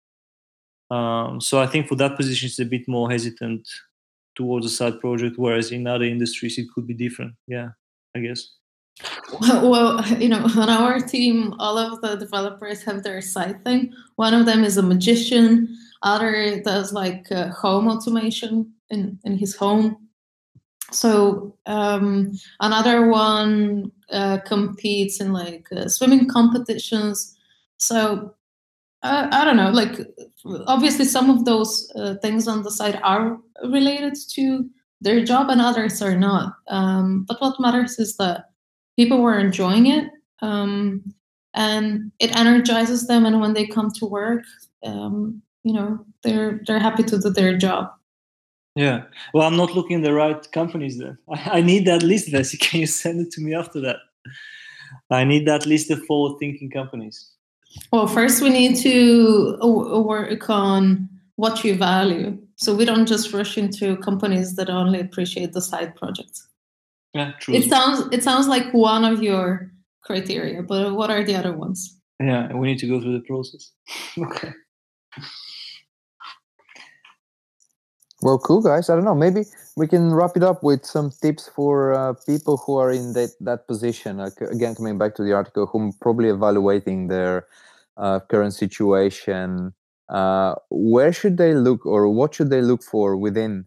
Um, 0.89 1.39
so 1.39 1.61
I 1.61 1.67
think 1.67 1.87
for 1.87 1.95
that 1.95 2.17
position, 2.17 2.47
it's 2.47 2.59
a 2.59 2.65
bit 2.65 2.87
more 2.87 3.09
hesitant 3.09 3.67
towards 4.35 4.65
a 4.65 4.69
side 4.69 4.99
project, 4.99 5.37
whereas 5.37 5.71
in 5.71 5.87
other 5.87 6.05
industries 6.05 6.57
it 6.57 6.67
could 6.75 6.85
be 6.85 6.93
different. 6.93 7.33
Yeah, 7.47 7.69
I 8.15 8.19
guess. 8.19 8.49
Well, 9.41 10.05
you 10.19 10.29
know, 10.29 10.43
on 10.57 10.69
our 10.69 10.99
team, 10.99 11.55
all 11.59 11.77
of 11.77 12.01
the 12.01 12.15
developers 12.15 12.83
have 12.83 13.03
their 13.03 13.21
side 13.21 13.63
thing. 13.63 13.93
One 14.15 14.33
of 14.33 14.45
them 14.45 14.63
is 14.63 14.77
a 14.77 14.83
magician. 14.83 15.75
Other 16.03 16.61
does 16.61 16.93
like 16.93 17.31
uh, 17.31 17.49
home 17.49 17.87
automation 17.87 18.73
in 18.89 19.19
in 19.23 19.37
his 19.37 19.55
home. 19.55 20.09
So 20.91 21.55
um, 21.65 22.31
another 22.59 23.07
one 23.07 23.91
uh, 24.11 24.39
competes 24.39 25.21
in 25.21 25.31
like 25.31 25.67
uh, 25.71 25.87
swimming 25.87 26.27
competitions. 26.27 27.37
So 27.77 28.35
uh, 29.03 29.27
I 29.31 29.45
don't 29.45 29.57
know, 29.57 29.71
like 29.71 29.99
obviously 30.67 31.05
some 31.05 31.29
of 31.29 31.45
those 31.45 31.91
uh, 31.95 32.15
things 32.21 32.47
on 32.47 32.63
the 32.63 32.71
side 32.71 32.99
are 33.03 33.37
related 33.63 34.15
to 34.31 34.69
their 34.99 35.23
job 35.23 35.49
and 35.49 35.61
others 35.61 36.01
are 36.01 36.15
not. 36.15 36.53
Um, 36.67 37.25
but 37.27 37.41
what 37.41 37.59
matters 37.59 37.97
is 37.97 38.17
that 38.17 38.50
people 39.01 39.19
were 39.21 39.39
enjoying 39.39 39.87
it 39.87 40.05
um, 40.43 41.01
and 41.55 42.11
it 42.19 42.35
energizes 42.37 43.07
them. 43.07 43.25
And 43.25 43.41
when 43.41 43.53
they 43.53 43.65
come 43.65 43.89
to 43.99 44.05
work, 44.05 44.43
um, 44.83 45.41
you 45.63 45.73
know, 45.73 46.05
they're 46.23 46.61
they're 46.65 46.85
happy 46.87 47.03
to 47.03 47.17
do 47.19 47.29
their 47.31 47.57
job. 47.57 47.83
Yeah. 48.75 48.99
Well, 49.33 49.47
I'm 49.47 49.57
not 49.57 49.75
looking 49.75 50.01
the 50.01 50.13
right 50.13 50.41
companies 50.51 50.95
then. 50.99 51.17
I, 51.35 51.57
I 51.57 51.61
need 51.61 51.85
that 51.87 52.03
list, 52.03 52.31
Vessy. 52.31 52.57
Can 52.65 52.79
you 52.81 52.87
send 52.87 53.19
it 53.23 53.31
to 53.31 53.41
me 53.41 53.55
after 53.55 53.79
that? 53.81 53.97
I 55.09 55.23
need 55.23 55.47
that 55.47 55.65
list 55.65 55.91
of 55.91 56.05
forward 56.05 56.37
thinking 56.39 56.69
companies. 56.69 57.17
Well, 57.91 58.07
first 58.07 58.41
we 58.41 58.49
need 58.49 58.75
to 58.87 59.57
work 59.61 60.49
on 60.49 61.09
what 61.37 61.63
you 61.63 61.75
value. 61.75 62.37
So 62.55 62.75
we 62.75 62.85
don't 62.85 63.07
just 63.07 63.33
rush 63.33 63.57
into 63.57 63.97
companies 63.97 64.55
that 64.57 64.69
only 64.69 64.99
appreciate 64.99 65.53
the 65.53 65.61
side 65.61 65.95
projects. 65.95 66.50
Yeah, 67.13 67.33
true. 67.39 67.55
It 67.55 67.69
sounds 67.69 68.07
it 68.11 68.23
sounds 68.23 68.47
like 68.47 68.73
one 68.73 69.03
of 69.03 69.21
your 69.21 69.71
criteria, 70.01 70.63
but 70.63 70.93
what 70.95 71.09
are 71.09 71.23
the 71.23 71.35
other 71.35 71.55
ones? 71.55 71.97
Yeah, 72.19 72.53
we 72.53 72.67
need 72.67 72.79
to 72.79 72.87
go 72.87 73.01
through 73.01 73.13
the 73.19 73.25
process. 73.25 73.71
okay. 74.17 74.53
Well, 78.21 78.37
cool, 78.37 78.61
guys. 78.61 78.89
I 78.89 78.95
don't 78.95 79.03
know. 79.03 79.15
Maybe 79.15 79.45
we 79.75 79.87
can 79.87 80.13
wrap 80.13 80.37
it 80.37 80.43
up 80.43 80.63
with 80.63 80.85
some 80.85 81.09
tips 81.09 81.49
for 81.49 81.93
uh, 81.93 82.13
people 82.27 82.57
who 82.57 82.77
are 82.77 82.91
in 82.91 83.13
that 83.13 83.31
that 83.41 83.67
position. 83.67 84.17
Like, 84.17 84.39
again, 84.41 84.75
coming 84.75 84.97
back 84.97 85.15
to 85.15 85.23
the 85.23 85.33
article, 85.33 85.65
who 85.65 85.89
are 85.89 85.91
probably 85.99 86.29
evaluating 86.29 87.07
their 87.07 87.47
uh, 87.97 88.19
current 88.19 88.53
situation. 88.53 89.73
Uh, 90.07 90.55
where 90.69 91.11
should 91.11 91.37
they 91.37 91.55
look, 91.55 91.85
or 91.85 92.09
what 92.09 92.35
should 92.35 92.49
they 92.49 92.61
look 92.61 92.83
for 92.83 93.17
within 93.17 93.65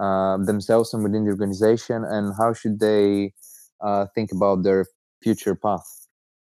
uh, 0.00 0.38
themselves 0.38 0.94
and 0.94 1.02
within 1.02 1.24
the 1.24 1.30
organization, 1.30 2.04
and 2.04 2.34
how 2.38 2.52
should 2.52 2.80
they 2.80 3.32
uh, 3.80 4.06
think 4.14 4.32
about 4.32 4.62
their 4.62 4.86
future 5.22 5.54
path? 5.54 5.86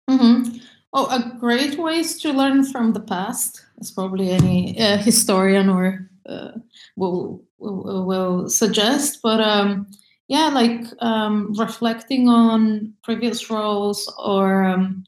Mm-hmm. 0.09 0.59
Oh, 0.93 1.07
a 1.07 1.39
great 1.39 1.77
way 1.77 1.97
is 1.97 2.21
to 2.21 2.33
learn 2.33 2.65
from 2.65 2.93
the 2.93 3.01
past, 3.01 3.65
as 3.81 3.91
probably 3.91 4.31
any 4.31 4.79
uh, 4.81 4.99
historian 4.99 5.69
or 5.69 6.09
uh, 6.29 6.53
will, 6.97 7.43
will, 7.59 8.07
will 8.07 8.49
suggest. 8.49 9.19
But 9.23 9.41
um, 9.41 9.89
yeah, 10.29 10.49
like 10.49 10.87
um, 11.01 11.53
reflecting 11.59 12.29
on 12.29 12.95
previous 13.03 13.51
roles, 13.51 14.13
or 14.23 14.63
um, 14.63 15.05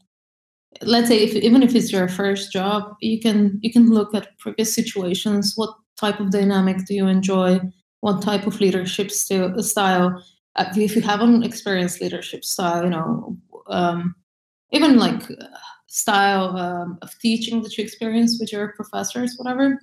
let's 0.83 1.09
say 1.09 1.19
if, 1.19 1.35
even 1.35 1.63
if 1.63 1.75
it's 1.75 1.93
your 1.93 2.09
first 2.09 2.53
job, 2.53 2.97
you 3.01 3.21
can 3.21 3.59
you 3.63 3.73
can 3.73 3.89
look 3.89 4.13
at 4.15 4.37
previous 4.39 4.75
situations. 4.75 5.53
What 5.55 5.75
type 5.97 6.19
of 6.19 6.31
dynamic 6.31 6.85
do 6.87 6.95
you 6.95 7.07
enjoy? 7.07 7.61
What 8.07 8.23
type 8.23 8.47
of 8.47 8.61
leadership 8.61 9.11
st- 9.11 9.65
style? 9.65 10.23
Uh, 10.55 10.73
if 10.77 10.95
you 10.95 11.03
haven't 11.03 11.43
experienced 11.43 12.01
leadership 12.01 12.45
style, 12.45 12.85
you 12.85 12.91
know, 12.91 13.37
um, 13.67 14.15
even 14.71 14.97
like 14.97 15.23
style 15.89 16.57
um, 16.57 16.99
of 17.03 17.11
teaching 17.19 17.63
that 17.63 17.77
you 17.77 17.83
experience 17.85 18.39
with 18.39 18.53
your 18.53 18.69
professors, 18.79 19.35
whatever 19.39 19.81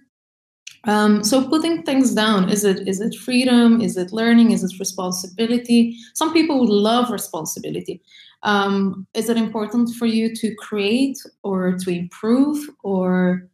um, 0.85 1.23
so 1.23 1.47
putting 1.47 1.83
things 1.83 2.13
down 2.13 2.49
is 2.49 2.65
it 2.65 2.87
is 2.87 2.99
it 2.99 3.15
freedom? 3.15 3.79
Is 3.79 3.95
it 3.95 4.11
learning? 4.11 4.51
Is 4.51 4.63
it 4.63 4.79
responsibility? 4.79 5.97
Some 6.13 6.33
people 6.33 6.59
would 6.59 6.69
love 6.69 7.09
responsibility. 7.09 8.01
Um, 8.43 9.07
is 9.13 9.29
it 9.29 9.37
important 9.37 9.95
for 9.95 10.05
you 10.05 10.35
to 10.35 10.53
create 10.55 11.17
or 11.43 11.77
to 11.77 11.89
improve 11.89 12.69
or 12.83 13.47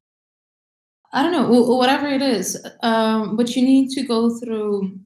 I 1.11 1.23
don't 1.23 1.31
know 1.31 1.61
whatever 1.75 2.07
it 2.07 2.21
is? 2.21 2.63
Um, 2.83 3.35
but 3.35 3.55
you 3.55 3.63
need 3.63 3.89
to 3.91 4.03
go 4.03 4.37
through 4.37 4.99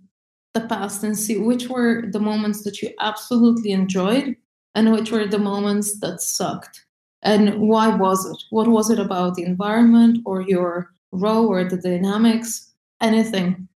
the 0.53 0.61
past 0.61 1.03
and 1.03 1.17
see 1.17 1.37
which 1.37 1.67
were 1.69 2.05
the 2.11 2.19
moments 2.19 2.63
that 2.63 2.81
you 2.81 2.91
absolutely 2.99 3.71
enjoyed 3.71 4.35
and 4.75 4.91
which 4.91 5.11
were 5.11 5.25
the 5.25 5.39
moments 5.39 5.99
that 6.01 6.21
sucked 6.21 6.85
and 7.23 7.59
why 7.59 7.87
was 7.87 8.25
it 8.25 8.37
what 8.51 8.67
was 8.67 8.89
it 8.89 8.99
about 8.99 9.35
the 9.35 9.43
environment 9.43 10.19
or 10.25 10.41
your 10.41 10.93
role 11.13 11.47
or 11.47 11.63
the 11.63 11.77
dynamics, 11.77 12.71
anything. 13.01 13.67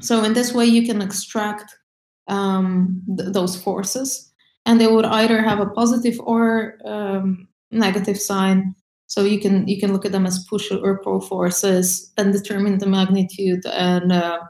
So 0.00 0.22
in 0.24 0.34
this 0.34 0.52
way, 0.52 0.66
you 0.66 0.84
can 0.84 1.00
extract 1.00 1.76
um, 2.28 3.02
th- 3.16 3.32
those 3.32 3.60
forces, 3.60 4.32
and 4.66 4.80
they 4.80 4.88
would 4.88 5.04
either 5.04 5.40
have 5.40 5.60
a 5.60 5.66
positive 5.66 6.18
or 6.20 6.78
um, 6.84 7.48
negative 7.70 8.18
sign. 8.18 8.74
So 9.06 9.22
you 9.24 9.38
can 9.38 9.68
you 9.68 9.78
can 9.78 9.92
look 9.92 10.04
at 10.04 10.12
them 10.12 10.26
as 10.26 10.44
push 10.48 10.70
or 10.70 10.98
pull 11.02 11.20
forces, 11.20 12.12
and 12.16 12.32
determine 12.32 12.78
the 12.78 12.86
magnitude, 12.86 13.64
and 13.66 14.12
uh, 14.12 14.40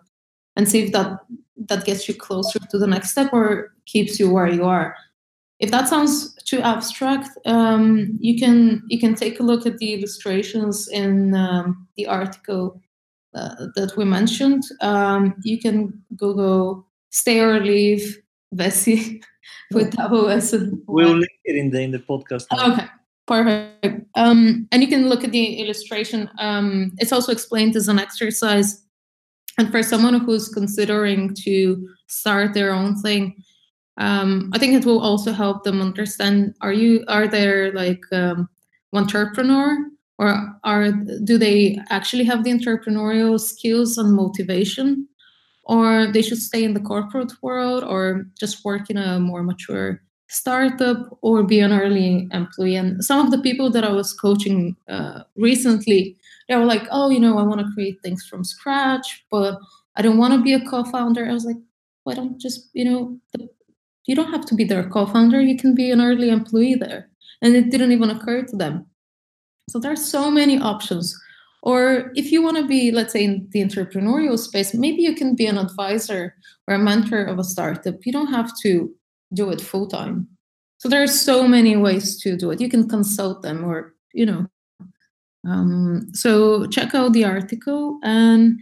and 0.56 0.68
see 0.68 0.84
if 0.84 0.92
that 0.92 1.18
that 1.56 1.84
gets 1.84 2.08
you 2.08 2.14
closer 2.14 2.58
to 2.58 2.78
the 2.78 2.86
next 2.86 3.10
step 3.10 3.32
or 3.32 3.74
keeps 3.86 4.18
you 4.18 4.30
where 4.30 4.48
you 4.48 4.64
are. 4.64 4.96
If 5.60 5.70
that 5.70 5.88
sounds 5.88 6.34
too 6.44 6.60
abstract, 6.60 7.28
um, 7.46 8.16
you 8.20 8.38
can 8.38 8.82
you 8.88 8.98
can 8.98 9.14
take 9.14 9.40
a 9.40 9.42
look 9.42 9.66
at 9.66 9.78
the 9.78 9.94
illustrations 9.94 10.88
in 10.88 11.34
um, 11.34 11.86
the 11.96 12.06
article 12.06 12.80
uh, 13.34 13.66
that 13.74 13.94
we 13.96 14.04
mentioned. 14.04 14.62
Um, 14.80 15.34
you 15.42 15.58
can 15.58 16.02
Google 16.16 16.86
"stay 17.10 17.40
or 17.40 17.60
leave" 17.60 18.18
Vessy 18.54 19.22
with 19.72 19.96
double 19.96 20.28
S. 20.28 20.54
We'll 20.86 21.16
link 21.16 21.32
it 21.44 21.56
in 21.56 21.70
the 21.70 21.80
in 21.80 21.90
the 21.92 21.98
podcast. 21.98 22.46
Now. 22.52 22.72
Okay, 22.72 22.86
perfect. 23.26 24.06
Um, 24.14 24.68
and 24.70 24.82
you 24.82 24.88
can 24.88 25.08
look 25.08 25.24
at 25.24 25.32
the 25.32 25.54
illustration. 25.60 26.30
Um, 26.38 26.92
it's 26.98 27.12
also 27.12 27.32
explained 27.32 27.76
as 27.76 27.88
an 27.88 27.98
exercise, 27.98 28.82
and 29.58 29.70
for 29.70 29.82
someone 29.82 30.20
who's 30.20 30.48
considering 30.48 31.34
to 31.44 31.88
start 32.06 32.54
their 32.54 32.72
own 32.72 32.96
thing 33.00 33.34
um, 33.96 34.50
I 34.52 34.58
think 34.58 34.74
it 34.74 34.86
will 34.86 35.00
also 35.00 35.32
help 35.32 35.64
them 35.64 35.80
understand: 35.80 36.54
Are 36.60 36.72
you 36.72 37.04
are 37.08 37.28
there 37.28 37.72
like 37.72 38.00
um, 38.12 38.48
entrepreneur, 38.92 39.76
or 40.18 40.58
are 40.64 40.90
do 40.90 41.38
they 41.38 41.78
actually 41.90 42.24
have 42.24 42.42
the 42.42 42.50
entrepreneurial 42.50 43.38
skills 43.38 43.96
and 43.96 44.12
motivation, 44.12 45.08
or 45.64 46.08
they 46.08 46.22
should 46.22 46.38
stay 46.38 46.64
in 46.64 46.74
the 46.74 46.80
corporate 46.80 47.32
world, 47.40 47.84
or 47.84 48.26
just 48.38 48.64
work 48.64 48.90
in 48.90 48.96
a 48.96 49.20
more 49.20 49.42
mature 49.44 50.02
startup, 50.34 51.18
or 51.22 51.42
be 51.42 51.60
an 51.60 51.72
early 51.72 52.28
employee? 52.32 52.76
And 52.76 53.04
some 53.04 53.24
of 53.24 53.30
the 53.30 53.38
people 53.38 53.70
that 53.70 53.84
I 53.84 53.92
was 53.92 54.12
coaching 54.12 54.76
uh, 54.88 55.22
recently, 55.36 56.16
they 56.48 56.56
were 56.56 56.64
like, 56.64 56.86
"Oh, 56.90 57.10
you 57.10 57.20
know, 57.20 57.38
I 57.38 57.42
want 57.42 57.60
to 57.60 57.72
create 57.74 57.98
things 58.02 58.26
from 58.26 58.44
scratch, 58.44 59.24
but 59.30 59.58
I 59.96 60.02
don't 60.02 60.18
want 60.18 60.34
to 60.34 60.42
be 60.42 60.54
a 60.54 60.64
co-founder." 60.68 61.26
I 61.26 61.32
was 61.32 61.44
like, 61.44 61.60
"Why 62.04 62.14
don't 62.14 62.40
just 62.40 62.70
you 62.72 62.84
know 62.84 63.18
the 63.32 63.48
you 64.06 64.14
don't 64.14 64.30
have 64.30 64.44
to 64.46 64.54
be 64.54 64.64
their 64.64 64.88
co-founder 64.88 65.40
you 65.40 65.56
can 65.56 65.74
be 65.74 65.90
an 65.90 66.00
early 66.00 66.30
employee 66.30 66.74
there 66.74 67.08
and 67.42 67.54
it 67.54 67.70
didn't 67.70 67.92
even 67.92 68.10
occur 68.10 68.42
to 68.42 68.56
them 68.56 68.86
so 69.68 69.78
there's 69.78 70.04
so 70.04 70.30
many 70.30 70.58
options 70.58 71.18
or 71.62 72.12
if 72.14 72.30
you 72.30 72.42
want 72.42 72.56
to 72.56 72.66
be 72.66 72.90
let's 72.90 73.12
say 73.12 73.24
in 73.24 73.48
the 73.52 73.62
entrepreneurial 73.62 74.38
space 74.38 74.74
maybe 74.74 75.02
you 75.02 75.14
can 75.14 75.34
be 75.34 75.46
an 75.46 75.58
advisor 75.58 76.34
or 76.68 76.74
a 76.74 76.78
mentor 76.78 77.24
of 77.24 77.38
a 77.38 77.44
startup 77.44 77.94
you 78.04 78.12
don't 78.12 78.32
have 78.32 78.50
to 78.62 78.94
do 79.32 79.50
it 79.50 79.60
full 79.60 79.86
time 79.86 80.28
so 80.84 80.90
there 80.90 81.02
are 81.02 81.06
so 81.06 81.48
many 81.48 81.76
ways 81.76 82.20
to 82.20 82.36
do 82.36 82.50
it. 82.50 82.60
You 82.60 82.68
can 82.68 82.86
consult 82.86 83.40
them 83.40 83.64
or 83.64 83.94
you 84.12 84.26
know. 84.26 84.46
Um, 85.48 86.08
so 86.12 86.66
check 86.66 86.94
out 86.94 87.14
the 87.14 87.24
article 87.24 87.98
and 88.02 88.60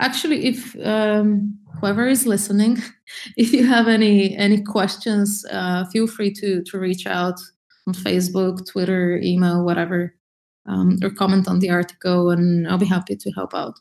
actually 0.00 0.46
if 0.46 0.76
um, 0.86 1.58
whoever 1.80 2.06
is 2.06 2.24
listening 2.24 2.78
if 3.36 3.52
you 3.52 3.66
have 3.66 3.88
any 3.88 4.36
any 4.36 4.62
questions 4.62 5.44
uh, 5.50 5.84
feel 5.86 6.06
free 6.06 6.32
to 6.34 6.62
to 6.64 6.78
reach 6.80 7.06
out 7.06 7.38
on 7.86 7.94
facebook 7.94 8.66
twitter 8.66 9.20
email 9.22 9.64
whatever 9.64 10.16
um, 10.66 10.98
or 11.00 11.10
comment 11.10 11.46
on 11.46 11.60
the 11.60 11.70
article 11.70 12.30
and 12.30 12.66
i'll 12.66 12.76
be 12.78 12.86
happy 12.86 13.14
to 13.14 13.30
help 13.32 13.54
out. 13.54 13.78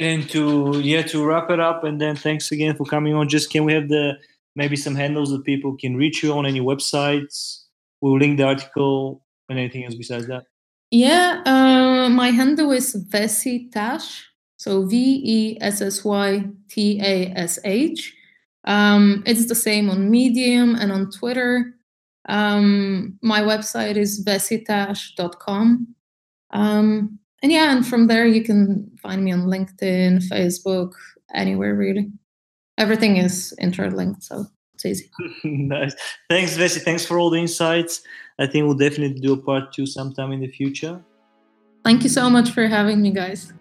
And 0.00 0.28
to 0.30 0.80
yeah 0.82 1.02
to 1.02 1.24
wrap 1.24 1.50
it 1.50 1.60
up 1.60 1.84
and 1.84 2.00
then 2.00 2.16
thanks 2.16 2.50
again 2.50 2.74
for 2.74 2.84
coming 2.84 3.14
on. 3.14 3.28
Just 3.28 3.50
can 3.50 3.64
we 3.64 3.74
have 3.74 3.88
the 3.88 4.18
maybe 4.56 4.76
some 4.76 4.94
handles 4.94 5.30
that 5.30 5.44
people 5.44 5.76
can 5.76 5.96
reach 5.96 6.22
you 6.22 6.32
on 6.32 6.46
any 6.46 6.60
websites 6.60 7.64
we'll 8.00 8.18
link 8.18 8.36
the 8.36 8.44
article 8.44 9.22
and 9.48 9.58
anything 9.58 9.84
else 9.84 9.94
besides 9.94 10.26
that 10.26 10.44
yeah, 10.90 11.42
uh, 11.46 12.08
my 12.08 12.30
handle 12.30 12.72
is 12.72 12.96
Vessy 13.10 13.70
Tash, 13.70 14.28
so 14.56 14.84
V 14.86 15.22
E 15.24 15.58
S 15.60 15.80
S 15.80 16.04
Y 16.04 16.44
T 16.68 17.00
A 17.00 17.32
S 17.36 17.60
H. 17.64 18.12
Um, 18.64 19.22
it's 19.24 19.46
the 19.46 19.54
same 19.54 19.88
on 19.88 20.10
Medium 20.10 20.74
and 20.74 20.90
on 20.90 21.10
Twitter. 21.12 21.74
Um, 22.28 23.18
my 23.22 23.40
website 23.40 23.96
is 23.96 24.24
vessytash.com. 24.24 25.94
Um, 26.50 27.18
and 27.42 27.52
yeah, 27.52 27.72
and 27.72 27.86
from 27.86 28.08
there 28.08 28.26
you 28.26 28.42
can 28.42 28.90
find 29.00 29.24
me 29.24 29.32
on 29.32 29.42
LinkedIn, 29.42 30.24
Facebook, 30.28 30.92
anywhere 31.32 31.74
really. 31.74 32.10
Everything 32.80 33.18
is 33.18 33.52
interlinked, 33.60 34.22
so 34.22 34.46
it's 34.72 34.86
easy. 34.86 35.10
nice. 35.44 35.94
Thanks, 36.30 36.56
Vessy. 36.56 36.80
Thanks 36.80 37.04
for 37.04 37.18
all 37.18 37.28
the 37.28 37.38
insights. 37.38 38.00
I 38.38 38.46
think 38.46 38.64
we'll 38.64 38.74
definitely 38.74 39.20
do 39.20 39.34
a 39.34 39.36
part 39.36 39.74
two 39.74 39.84
sometime 39.84 40.32
in 40.32 40.40
the 40.40 40.48
future. 40.48 40.98
Thank 41.84 42.04
you 42.04 42.08
so 42.08 42.30
much 42.30 42.52
for 42.52 42.66
having 42.68 43.02
me, 43.02 43.10
guys. 43.10 43.52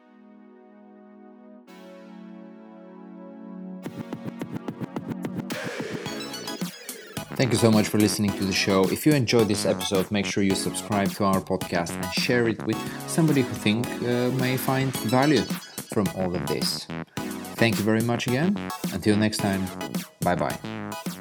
Thank 7.35 7.51
you 7.51 7.57
so 7.57 7.71
much 7.71 7.89
for 7.89 7.97
listening 7.97 8.31
to 8.37 8.45
the 8.45 8.53
show. 8.53 8.83
If 8.89 9.05
you 9.05 9.11
enjoyed 9.11 9.49
this 9.49 9.65
episode, 9.65 10.09
make 10.11 10.25
sure 10.25 10.43
you 10.43 10.55
subscribe 10.55 11.11
to 11.11 11.25
our 11.25 11.41
podcast 11.41 11.91
and 11.91 12.05
share 12.13 12.47
it 12.47 12.65
with 12.65 12.77
somebody 13.09 13.41
who 13.41 13.53
think 13.53 13.85
uh, 14.03 14.29
may 14.39 14.55
find 14.55 14.95
value 14.95 15.43
from 15.93 16.07
all 16.15 16.33
of 16.33 16.47
this. 16.47 16.87
Thank 17.59 17.77
you 17.77 17.83
very 17.83 18.01
much 18.01 18.25
again. 18.27 18.55
Until 18.93 19.17
next 19.17 19.37
time, 19.37 19.67
bye 20.21 20.35
bye. 20.35 21.18